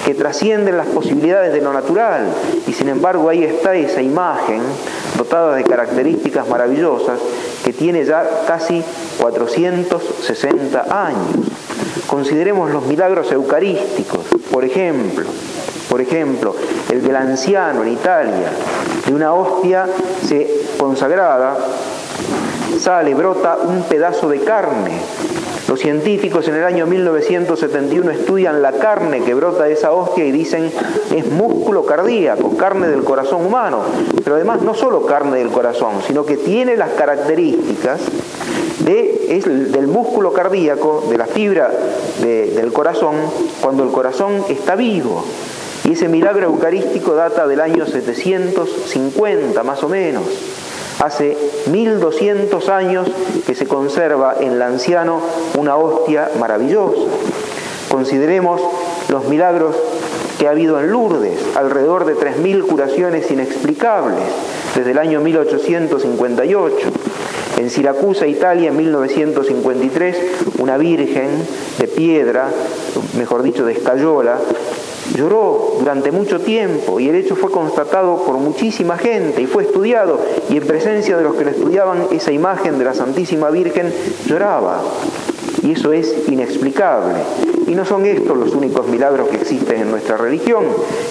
que 0.06 0.14
trascienden 0.14 0.78
las 0.78 0.88
posibilidades 0.88 1.52
de 1.52 1.62
lo 1.62 1.74
natural. 1.74 2.28
Y 2.68 2.74
sin 2.74 2.90
embargo 2.90 3.28
ahí 3.28 3.44
está 3.44 3.76
esa 3.76 4.02
imagen 4.02 4.62
dotada 5.18 5.56
de 5.56 5.64
características 5.64 6.48
maravillosas 6.48 7.20
que 7.64 7.74
tiene 7.74 8.06
ya 8.06 8.44
casi 8.46 8.84
460 9.20 11.06
años. 11.06 11.48
Consideremos 12.08 12.70
los 12.70 12.86
milagros 12.86 13.32
eucarísticos, 13.32 14.22
por 14.52 14.64
ejemplo, 14.64 15.26
por 15.96 16.02
ejemplo, 16.02 16.54
el 16.92 17.02
del 17.02 17.16
anciano 17.16 17.82
en 17.84 17.94
Italia, 17.94 18.52
de 19.06 19.14
una 19.14 19.34
hostia 19.34 19.86
se, 20.28 20.46
consagrada, 20.78 21.56
sale, 22.78 23.14
brota 23.14 23.60
un 23.66 23.82
pedazo 23.84 24.28
de 24.28 24.42
carne. 24.42 24.92
Los 25.70 25.80
científicos 25.80 26.50
en 26.50 26.56
el 26.56 26.66
año 26.66 26.86
1971 26.86 28.12
estudian 28.12 28.62
la 28.62 28.74
carne 28.74 29.24
que 29.24 29.34
brota 29.34 29.64
de 29.64 29.72
esa 29.72 29.94
hostia 29.94 30.26
y 30.26 30.34
dicen 30.34 30.70
es 31.16 31.32
músculo 31.32 31.86
cardíaco, 31.86 32.58
carne 32.58 32.90
del 32.90 33.06
corazón 33.06 33.46
humano. 33.46 33.84
Pero 34.22 34.36
además 34.36 34.64
no 34.64 34.74
solo 34.74 35.06
carne 35.06 35.38
del 35.38 35.48
corazón, 35.48 36.02
sino 36.06 36.26
que 36.26 36.36
tiene 36.36 36.76
las 36.76 36.90
características 36.90 38.02
de, 38.80 39.70
del 39.72 39.88
músculo 39.88 40.34
cardíaco, 40.34 41.06
de 41.10 41.18
la 41.18 41.26
fibra 41.26 41.72
del 42.22 42.74
corazón, 42.74 43.16
cuando 43.62 43.84
el 43.84 43.92
corazón 43.92 44.44
está 44.50 44.76
vivo. 44.76 45.24
Y 45.86 45.92
ese 45.92 46.08
milagro 46.08 46.48
eucarístico 46.48 47.14
data 47.14 47.48
del 47.48 47.62
año 47.62 47.86
750 47.86 49.64
más 49.64 49.84
o 49.84 49.90
menos. 49.90 50.24
Hace 51.04 51.38
1200 51.72 52.70
años 52.70 53.08
que 53.46 53.54
se 53.54 53.68
conserva 53.68 54.36
en 54.40 54.54
el 54.54 54.62
anciano 54.62 55.22
una 55.58 55.76
hostia 55.76 56.32
maravillosa. 56.40 57.02
Consideremos 57.90 58.62
los 59.10 59.26
milagros 59.26 59.76
que 60.40 60.48
ha 60.48 60.52
habido 60.52 60.80
en 60.80 60.92
Lourdes, 60.92 61.40
alrededor 61.56 62.06
de 62.06 62.16
3.000 62.16 62.66
curaciones 62.66 63.30
inexplicables 63.30 64.24
desde 64.76 64.92
el 64.92 64.98
año 64.98 65.22
1858. 65.22 66.88
En 67.58 67.70
Siracusa, 67.70 68.28
Italia, 68.28 68.70
en 68.70 68.78
1953, 68.78 70.18
una 70.60 70.78
virgen 70.78 71.30
de 71.80 71.88
piedra, 71.88 72.50
mejor 73.18 73.44
dicho, 73.44 73.66
de 73.66 73.74
escayola, 73.74 74.38
lloró 75.16 75.76
durante 75.80 76.12
mucho 76.12 76.40
tiempo 76.40 77.00
y 77.00 77.10
el 77.10 77.16
hecho 77.16 77.36
fue 77.36 77.52
constatado 77.52 78.24
por 78.24 78.36
muchísima 78.38 78.98
gente 78.98 79.42
y 79.42 79.48
fue 79.48 79.64
estudiado 79.64 80.20
y 80.50 80.58
en 80.58 80.68
presencia 80.68 81.18
de 81.18 81.24
los 81.24 81.36
que 81.36 81.46
lo 81.46 81.52
estudiaban 81.52 82.08
esa 82.12 82.32
imagen 82.32 82.78
de 82.78 82.86
la 82.86 82.94
Santísima 82.94 83.50
Virgen 83.50 83.94
lloraba. 84.26 84.82
Y 85.64 85.72
eso 85.72 85.94
es 85.94 86.28
inexplicable. 86.28 87.16
Y 87.66 87.72
no 87.74 87.86
son 87.86 88.06
estos 88.06 88.38
los 88.38 88.54
únicos 88.54 88.88
milagros 88.88 89.30
que 89.30 89.38
existen 89.38 89.82
en 89.82 89.90
nuestra 89.90 90.18
religión, 90.18 90.66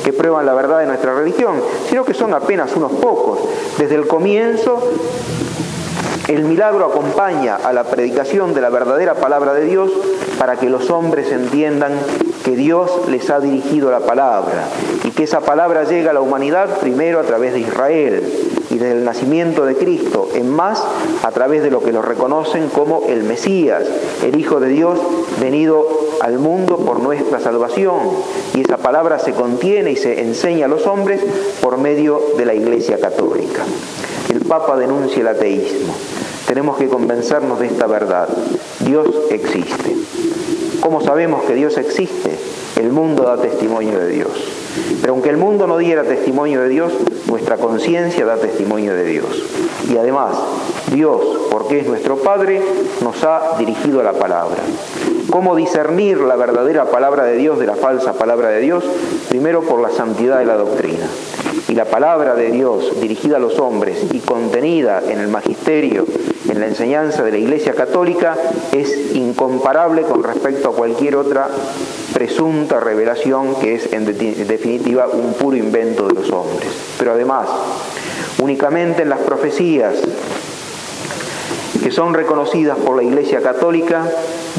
que 0.05 0.13
prueban 0.13 0.47
la 0.47 0.55
verdad 0.55 0.79
de 0.81 0.87
nuestra 0.87 1.15
religión, 1.15 1.57
sino 1.89 2.05
que 2.05 2.15
son 2.15 2.33
apenas 2.35 2.77
unos 2.77 2.93
pocos. 2.93 3.41
Desde 3.79 3.97
el 3.97 4.07
comienzo 4.07 4.93
el 6.29 6.45
milagro 6.45 6.87
acompaña 6.87 7.57
a 7.57 7.73
la 7.73 7.85
predicación 7.85 8.55
de 8.55 8.63
la 8.63 8.71
verdadera 8.71 9.15
palabra 9.15 9.53
de 9.53 9.67
Dios 9.67 9.91
para 10.39 10.57
que 10.57 10.69
los 10.69 10.91
hombres 10.91 11.31
entiendan 11.33 11.93
que 12.45 12.57
Dios 12.57 13.09
les 13.09 13.31
ha 13.31 13.41
dirigido 13.41 13.91
la 13.91 14.01
palabra 14.01 14.69
y 15.05 15.11
que 15.11 15.25
esa 15.25 15.41
palabra 15.41 15.85
llega 15.85 16.11
a 16.11 16.15
la 16.15 16.21
humanidad 16.21 16.79
primero 16.81 17.21
a 17.21 17.23
través 17.23 17.55
de 17.55 17.61
Israel 17.61 18.23
y 18.71 18.79
desde 18.79 18.93
el 18.93 19.05
nacimiento 19.05 19.65
de 19.65 19.77
Cristo, 19.77 20.29
en 20.35 20.51
más 20.51 20.85
a 21.23 21.31
través 21.31 21.63
de 21.63 21.71
lo 21.71 21.83
que 21.83 21.93
lo 21.93 22.03
reconocen 22.03 22.69
como 22.69 23.05
el 23.09 23.23
Mesías, 23.23 23.85
el 24.25 24.39
Hijo 24.39 24.61
de 24.61 24.69
Dios 24.69 24.99
venido 25.41 25.87
al 26.21 26.39
mundo 26.39 26.79
por 26.79 27.01
nuestra 27.01 27.41
salvación. 27.41 28.01
Y 28.55 28.63
esa 28.63 28.79
palabra 28.79 29.19
se 29.19 29.33
contiene 29.33 29.93
y 29.93 29.97
se 29.97 30.21
enseña 30.21 30.67
a 30.67 30.69
los 30.69 30.87
hombres 30.87 31.21
por 31.61 31.79
medio 31.79 32.21
de 32.37 32.47
la 32.47 32.55
Iglesia 32.55 32.99
Católica. 32.99 33.63
El 34.31 34.41
Papa 34.41 34.77
denuncia 34.77 35.21
el 35.21 35.29
ateísmo. 35.29 35.95
Tenemos 36.55 36.77
que 36.77 36.87
convencernos 36.87 37.59
de 37.59 37.67
esta 37.67 37.89
verdad. 37.89 38.29
Dios 38.87 39.09
existe. 39.29 39.97
¿Cómo 40.81 41.01
sabemos 41.01 41.43
que 41.47 41.55
Dios 41.55 41.77
existe? 41.79 42.31
El 42.77 42.93
mundo 42.93 43.25
da 43.25 43.39
testimonio 43.39 43.99
de 43.99 44.07
Dios. 44.07 44.31
Pero 45.01 45.15
aunque 45.15 45.31
el 45.31 45.37
mundo 45.37 45.67
no 45.67 45.79
diera 45.79 46.05
testimonio 46.05 46.61
de 46.61 46.69
Dios, 46.69 46.93
nuestra 47.27 47.57
conciencia 47.57 48.25
da 48.25 48.37
testimonio 48.37 48.95
de 48.95 49.05
Dios. 49.05 49.27
Y 49.91 49.97
además, 49.97 50.37
Dios, 50.93 51.21
porque 51.51 51.81
es 51.81 51.89
nuestro 51.89 52.19
Padre, 52.19 52.63
nos 53.03 53.25
ha 53.25 53.57
dirigido 53.59 53.99
a 53.99 54.05
la 54.05 54.13
palabra. 54.13 54.63
¿Cómo 55.31 55.57
discernir 55.57 56.19
la 56.19 56.37
verdadera 56.37 56.85
palabra 56.85 57.25
de 57.25 57.37
Dios 57.37 57.59
de 57.59 57.67
la 57.67 57.75
falsa 57.75 58.13
palabra 58.13 58.51
de 58.51 58.61
Dios? 58.61 58.85
Primero 59.29 59.63
por 59.63 59.81
la 59.81 59.91
santidad 59.91 60.39
de 60.39 60.47
la 60.47 60.55
doctrina. 60.55 61.09
Y 61.75 61.77
la 61.77 61.87
palabra 61.87 62.37
de 62.37 62.53
Dios 62.53 63.01
dirigida 63.01 63.39
a 63.39 63.41
los 63.41 63.59
hombres 63.59 63.99
y 64.13 64.21
contenida 64.21 65.03
en 65.09 65.19
el 65.19 65.27
magisterio, 65.27 66.07
en 66.49 66.61
la 66.61 66.69
enseñanza 66.69 67.25
de 67.25 67.33
la 67.33 67.39
Iglesia 67.39 67.75
Católica, 67.75 68.37
es 68.71 69.17
incomparable 69.17 70.03
con 70.03 70.23
respecto 70.23 70.69
a 70.69 70.73
cualquier 70.77 71.17
otra 71.17 71.49
presunta 72.13 72.79
revelación 72.79 73.57
que 73.57 73.75
es 73.75 73.93
en 73.93 74.05
definitiva 74.05 75.09
un 75.09 75.33
puro 75.33 75.57
invento 75.57 76.07
de 76.07 76.15
los 76.15 76.31
hombres. 76.31 76.69
Pero 76.97 77.11
además, 77.11 77.49
únicamente 78.39 79.03
en 79.03 79.09
las 79.09 79.23
profecías 79.23 79.97
que 81.83 81.91
son 81.91 82.15
reconocidas 82.15 82.79
por 82.79 82.95
la 82.95 83.03
Iglesia 83.03 83.41
Católica, 83.41 84.09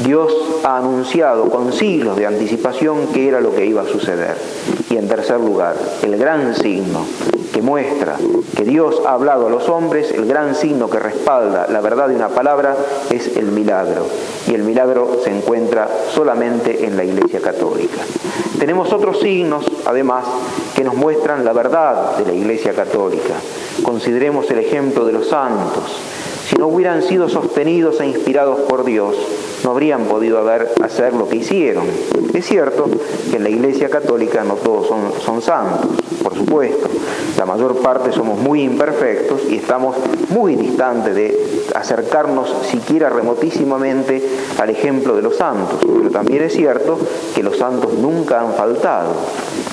Dios 0.04 0.34
ha 0.64 0.76
anunciado 0.76 1.48
con 1.48 1.72
siglos 1.72 2.18
de 2.18 2.26
anticipación 2.26 3.06
qué 3.14 3.28
era 3.28 3.40
lo 3.40 3.54
que 3.54 3.64
iba 3.64 3.80
a 3.80 3.86
suceder. 3.86 4.36
Y 4.96 4.98
en 4.98 5.08
tercer 5.08 5.38
lugar, 5.38 5.74
el 6.04 6.16
gran 6.16 6.54
signo 6.54 7.04
que 7.52 7.60
muestra 7.60 8.16
que 8.56 8.64
Dios 8.64 9.02
ha 9.04 9.12
hablado 9.12 9.46
a 9.46 9.50
los 9.50 9.68
hombres, 9.68 10.10
el 10.10 10.24
gran 10.24 10.54
signo 10.54 10.88
que 10.88 10.98
respalda 10.98 11.66
la 11.68 11.82
verdad 11.82 12.08
de 12.08 12.16
una 12.16 12.30
palabra 12.30 12.74
es 13.10 13.36
el 13.36 13.48
milagro. 13.48 14.06
Y 14.46 14.54
el 14.54 14.62
milagro 14.62 15.20
se 15.22 15.36
encuentra 15.36 15.86
solamente 16.14 16.86
en 16.86 16.96
la 16.96 17.04
Iglesia 17.04 17.42
Católica. 17.42 17.98
Tenemos 18.58 18.90
otros 18.90 19.20
signos, 19.20 19.66
además, 19.84 20.24
que 20.74 20.82
nos 20.82 20.94
muestran 20.94 21.44
la 21.44 21.52
verdad 21.52 22.16
de 22.16 22.24
la 22.24 22.32
Iglesia 22.32 22.72
Católica. 22.72 23.34
Consideremos 23.82 24.50
el 24.50 24.60
ejemplo 24.60 25.04
de 25.04 25.12
los 25.12 25.28
santos 25.28 26.00
no 26.58 26.68
hubieran 26.68 27.02
sido 27.02 27.28
sostenidos 27.28 28.00
e 28.00 28.06
inspirados 28.06 28.60
por 28.60 28.84
Dios, 28.84 29.16
no 29.64 29.70
habrían 29.70 30.04
podido 30.04 30.38
haber, 30.38 30.72
hacer 30.82 31.12
lo 31.14 31.28
que 31.28 31.36
hicieron. 31.36 31.84
Es 32.34 32.46
cierto 32.46 32.86
que 33.30 33.36
en 33.36 33.42
la 33.42 33.48
Iglesia 33.48 33.88
Católica 33.88 34.44
no 34.44 34.54
todos 34.54 34.88
son 35.22 35.42
santos, 35.42 35.90
por 36.22 36.34
supuesto. 36.34 36.88
La 37.36 37.44
mayor 37.44 37.76
parte 37.76 38.12
somos 38.12 38.38
muy 38.38 38.62
imperfectos 38.62 39.42
y 39.50 39.56
estamos 39.56 39.96
muy 40.30 40.56
distantes 40.56 41.14
de 41.14 41.38
acercarnos 41.74 42.50
siquiera 42.70 43.10
remotísimamente 43.10 44.26
al 44.58 44.70
ejemplo 44.70 45.14
de 45.14 45.22
los 45.22 45.36
santos. 45.36 45.78
Pero 45.82 46.10
también 46.10 46.42
es 46.42 46.54
cierto 46.54 46.98
que 47.34 47.42
los 47.42 47.58
santos 47.58 47.92
nunca 47.94 48.40
han 48.40 48.54
faltado. 48.54 49.12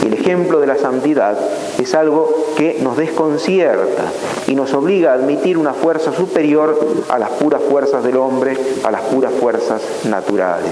El 0.05 0.13
ejemplo 0.13 0.59
de 0.59 0.67
la 0.67 0.75
santidad 0.75 1.37
es 1.79 1.95
algo 1.95 2.29
que 2.57 2.79
nos 2.81 2.97
desconcierta 2.97 4.03
y 4.47 4.55
nos 4.55 4.73
obliga 4.73 5.11
a 5.11 5.15
admitir 5.15 5.57
una 5.57 5.73
fuerza 5.73 6.11
superior 6.11 6.77
a 7.07 7.17
las 7.17 7.29
puras 7.29 7.61
fuerzas 7.69 8.03
del 8.03 8.17
hombre, 8.17 8.57
a 8.83 8.91
las 8.91 9.01
puras 9.01 9.31
fuerzas 9.39 9.81
naturales. 10.09 10.71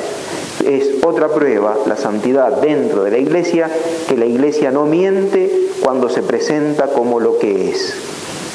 Es 0.65 1.03
otra 1.03 1.29
prueba, 1.29 1.77
la 1.87 1.95
santidad 1.95 2.61
dentro 2.61 3.03
de 3.03 3.11
la 3.11 3.17
iglesia, 3.17 3.69
que 4.09 4.17
la 4.17 4.25
iglesia 4.25 4.69
no 4.69 4.85
miente 4.85 5.69
cuando 5.81 6.09
se 6.09 6.21
presenta 6.21 6.87
como 6.87 7.19
lo 7.19 7.39
que 7.39 7.69
es, 7.69 7.95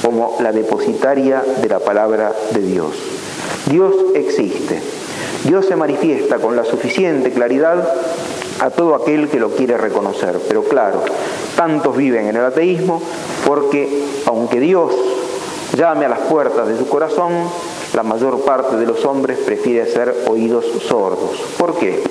como 0.02 0.36
la 0.40 0.52
depositaria 0.52 1.42
de 1.62 1.68
la 1.68 1.78
palabra 1.78 2.32
de 2.52 2.60
Dios. 2.60 2.92
Dios 3.70 3.94
existe. 4.14 4.80
Dios 5.44 5.66
se 5.66 5.76
manifiesta 5.76 6.36
con 6.36 6.54
la 6.54 6.64
suficiente 6.64 7.30
claridad 7.30 7.88
a 8.60 8.70
todo 8.70 8.94
aquel 8.94 9.28
que 9.28 9.40
lo 9.40 9.50
quiere 9.50 9.76
reconocer. 9.76 10.40
Pero 10.48 10.64
claro, 10.64 11.02
tantos 11.56 11.96
viven 11.96 12.26
en 12.28 12.36
el 12.36 12.44
ateísmo 12.44 13.02
porque 13.46 14.04
aunque 14.26 14.60
Dios 14.60 14.92
llame 15.76 16.06
a 16.06 16.08
las 16.08 16.20
puertas 16.20 16.68
de 16.68 16.78
su 16.78 16.88
corazón, 16.88 17.32
la 17.94 18.02
mayor 18.02 18.40
parte 18.40 18.76
de 18.76 18.86
los 18.86 19.04
hombres 19.04 19.38
prefiere 19.38 19.86
ser 19.90 20.14
oídos 20.28 20.64
sordos. 20.86 21.40
¿Por 21.58 21.78
qué? 21.78 22.02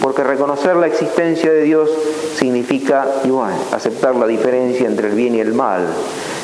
Porque 0.00 0.22
reconocer 0.22 0.76
la 0.76 0.86
existencia 0.86 1.52
de 1.52 1.62
Dios 1.62 1.90
significa 2.36 3.06
igual, 3.24 3.54
aceptar 3.72 4.14
la 4.16 4.26
diferencia 4.26 4.86
entre 4.86 5.08
el 5.08 5.14
bien 5.14 5.34
y 5.34 5.40
el 5.40 5.54
mal. 5.54 5.86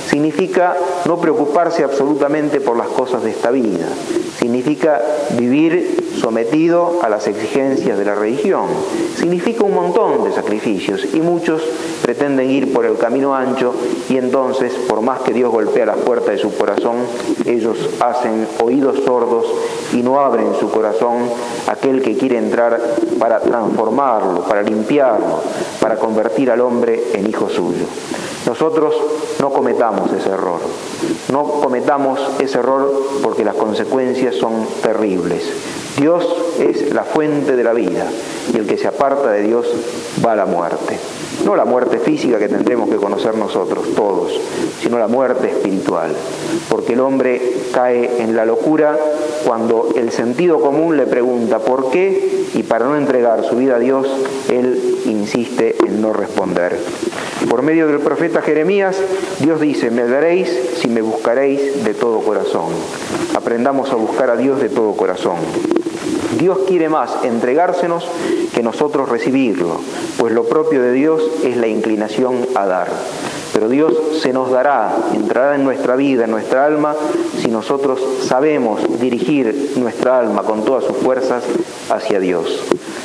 Significa 0.09 0.77
no 1.07 1.19
preocuparse 1.19 1.85
absolutamente 1.85 2.61
por 2.61 2.77
las 2.77 2.89
cosas 2.89 3.23
de 3.23 3.31
esta 3.31 3.51
vida. 3.51 3.87
Significa 4.41 5.03
vivir 5.37 6.15
sometido 6.19 7.01
a 7.03 7.11
las 7.11 7.29
exigencias 7.29 7.99
de 7.99 8.05
la 8.07 8.15
religión. 8.15 8.69
Significa 9.17 9.65
un 9.65 9.75
montón 9.75 10.25
de 10.25 10.33
sacrificios 10.33 11.07
y 11.13 11.21
muchos 11.21 11.63
pretenden 12.03 12.51
ir 12.51 12.73
por 12.73 12.87
el 12.87 12.97
camino 12.97 13.35
ancho 13.35 13.75
y 14.09 14.17
entonces, 14.17 14.73
por 14.89 15.03
más 15.03 15.21
que 15.21 15.35
Dios 15.35 15.53
golpea 15.53 15.85
la 15.85 15.95
puerta 15.95 16.31
de 16.31 16.39
su 16.39 16.55
corazón, 16.57 16.97
ellos 17.45 17.77
hacen 18.01 18.47
oídos 18.63 19.01
sordos 19.05 19.45
y 19.93 19.99
no 19.99 20.19
abren 20.19 20.55
su 20.59 20.71
corazón 20.71 21.29
aquel 21.67 22.01
que 22.01 22.17
quiere 22.17 22.39
entrar 22.39 22.81
para 23.19 23.41
transformarlo, 23.41 24.45
para 24.45 24.63
limpiarlo, 24.63 25.43
para 25.81 25.97
convertir 25.97 26.51
al 26.51 26.63
hombre 26.63 27.03
en 27.13 27.29
hijo 27.29 27.49
suyo. 27.51 27.85
Nosotros 28.47 28.95
no 29.39 29.51
cometamos 29.51 30.13
ese 30.13 30.31
error. 30.31 30.61
No 31.31 31.45
cometamos 31.45 32.21
ese 32.41 32.59
error 32.59 32.93
porque 33.23 33.45
las 33.45 33.55
consecuencias 33.55 34.35
son 34.37 34.67
terribles. 34.83 35.45
Dios 35.99 36.27
es 36.59 36.93
la 36.93 37.05
fuente 37.05 37.57
de 37.57 37.65
la 37.65 37.73
vida 37.73 38.07
y 38.53 38.57
el 38.57 38.67
que 38.67 38.79
se 38.79 38.89
aparta 38.89 39.31
de 39.31 39.43
Dios 39.43 39.67
va 40.25 40.33
a 40.33 40.37
la 40.37 40.47
muerte. 40.47 40.99
No 41.45 41.57
la 41.57 41.65
muerte 41.65 41.99
física 41.99 42.39
que 42.39 42.49
tendremos 42.49 42.89
que 42.89 42.97
conocer 42.97 43.37
nosotros 43.37 43.95
todos, 43.95 44.33
sino 44.83 44.99
la 44.99 45.09
muerte 45.09 45.49
espiritual. 45.49 46.15
Porque 46.69 46.93
el 46.93 47.01
hombre 47.01 47.41
cae 47.73 48.23
en 48.23 48.37
la 48.37 48.45
locura 48.45 48.99
cuando 49.45 49.89
el 49.97 50.11
sentido 50.11 50.61
común 50.61 50.97
le 50.97 51.07
pregunta 51.07 51.59
por 51.59 51.91
qué 51.91 52.47
y 52.55 52.63
para 52.63 52.87
no 52.87 52.97
entregar 52.97 53.45
su 53.45 53.57
vida 53.57 53.77
a 53.77 53.79
Dios, 53.79 54.07
él 54.49 54.99
insiste 55.07 55.77
en 55.87 56.03
no 56.03 56.13
responder. 56.13 56.77
Por 57.49 57.63
medio 57.63 57.87
del 57.87 58.01
profeta 58.01 58.43
Jeremías, 58.43 58.97
Dios 59.41 59.61
dice, 59.61 59.91
me 59.91 60.05
daréis 60.05 60.49
si 60.77 60.89
me 60.89 61.01
buscaréis 61.01 61.85
de 61.85 61.95
todo 61.95 62.21
corazón. 62.21 62.69
Aprendamos 63.35 63.91
a 63.91 63.95
buscar 63.95 64.31
a 64.31 64.37
Dios 64.37 64.61
de 64.61 64.69
todo 64.69 64.93
corazón. 64.93 65.37
Dios 66.41 66.61
quiere 66.67 66.89
más 66.89 67.23
entregársenos 67.23 68.09
que 68.55 68.63
nosotros 68.63 69.11
recibirlo, 69.11 69.79
pues 70.19 70.33
lo 70.33 70.45
propio 70.45 70.81
de 70.81 70.93
Dios 70.93 71.23
es 71.45 71.59
la 71.59 71.67
inclinación 71.67 72.47
a 72.55 72.65
dar. 72.65 72.89
Pero 73.53 73.69
Dios 73.69 73.93
se 74.23 74.33
nos 74.33 74.51
dará, 74.51 74.97
entrará 75.13 75.55
en 75.55 75.65
nuestra 75.65 75.97
vida, 75.97 76.25
en 76.25 76.31
nuestra 76.31 76.65
alma, 76.65 76.97
si 77.43 77.49
nosotros 77.49 78.01
sabemos 78.27 78.81
dirigir 78.99 79.73
nuestra 79.77 80.19
alma 80.19 80.43
con 80.43 80.65
todas 80.65 80.85
sus 80.85 80.97
fuerzas 80.97 81.45
hacia 81.91 82.19
Dios. 82.21 82.63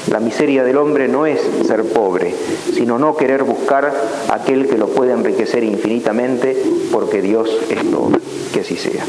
La 0.09 0.21
miseria 0.21 0.63
del 0.63 0.77
hombre 0.77 1.09
no 1.09 1.25
es 1.25 1.41
ser 1.67 1.83
pobre, 1.83 2.33
sino 2.73 2.97
no 2.97 3.17
querer 3.17 3.43
buscar 3.43 3.91
aquel 4.29 4.69
que 4.69 4.77
lo 4.77 4.87
puede 4.87 5.11
enriquecer 5.11 5.65
infinitamente, 5.65 6.55
porque 6.89 7.21
Dios 7.21 7.49
es 7.69 7.91
todo. 7.91 8.11
Que 8.53 8.61
así 8.61 8.77
sea. 8.77 9.03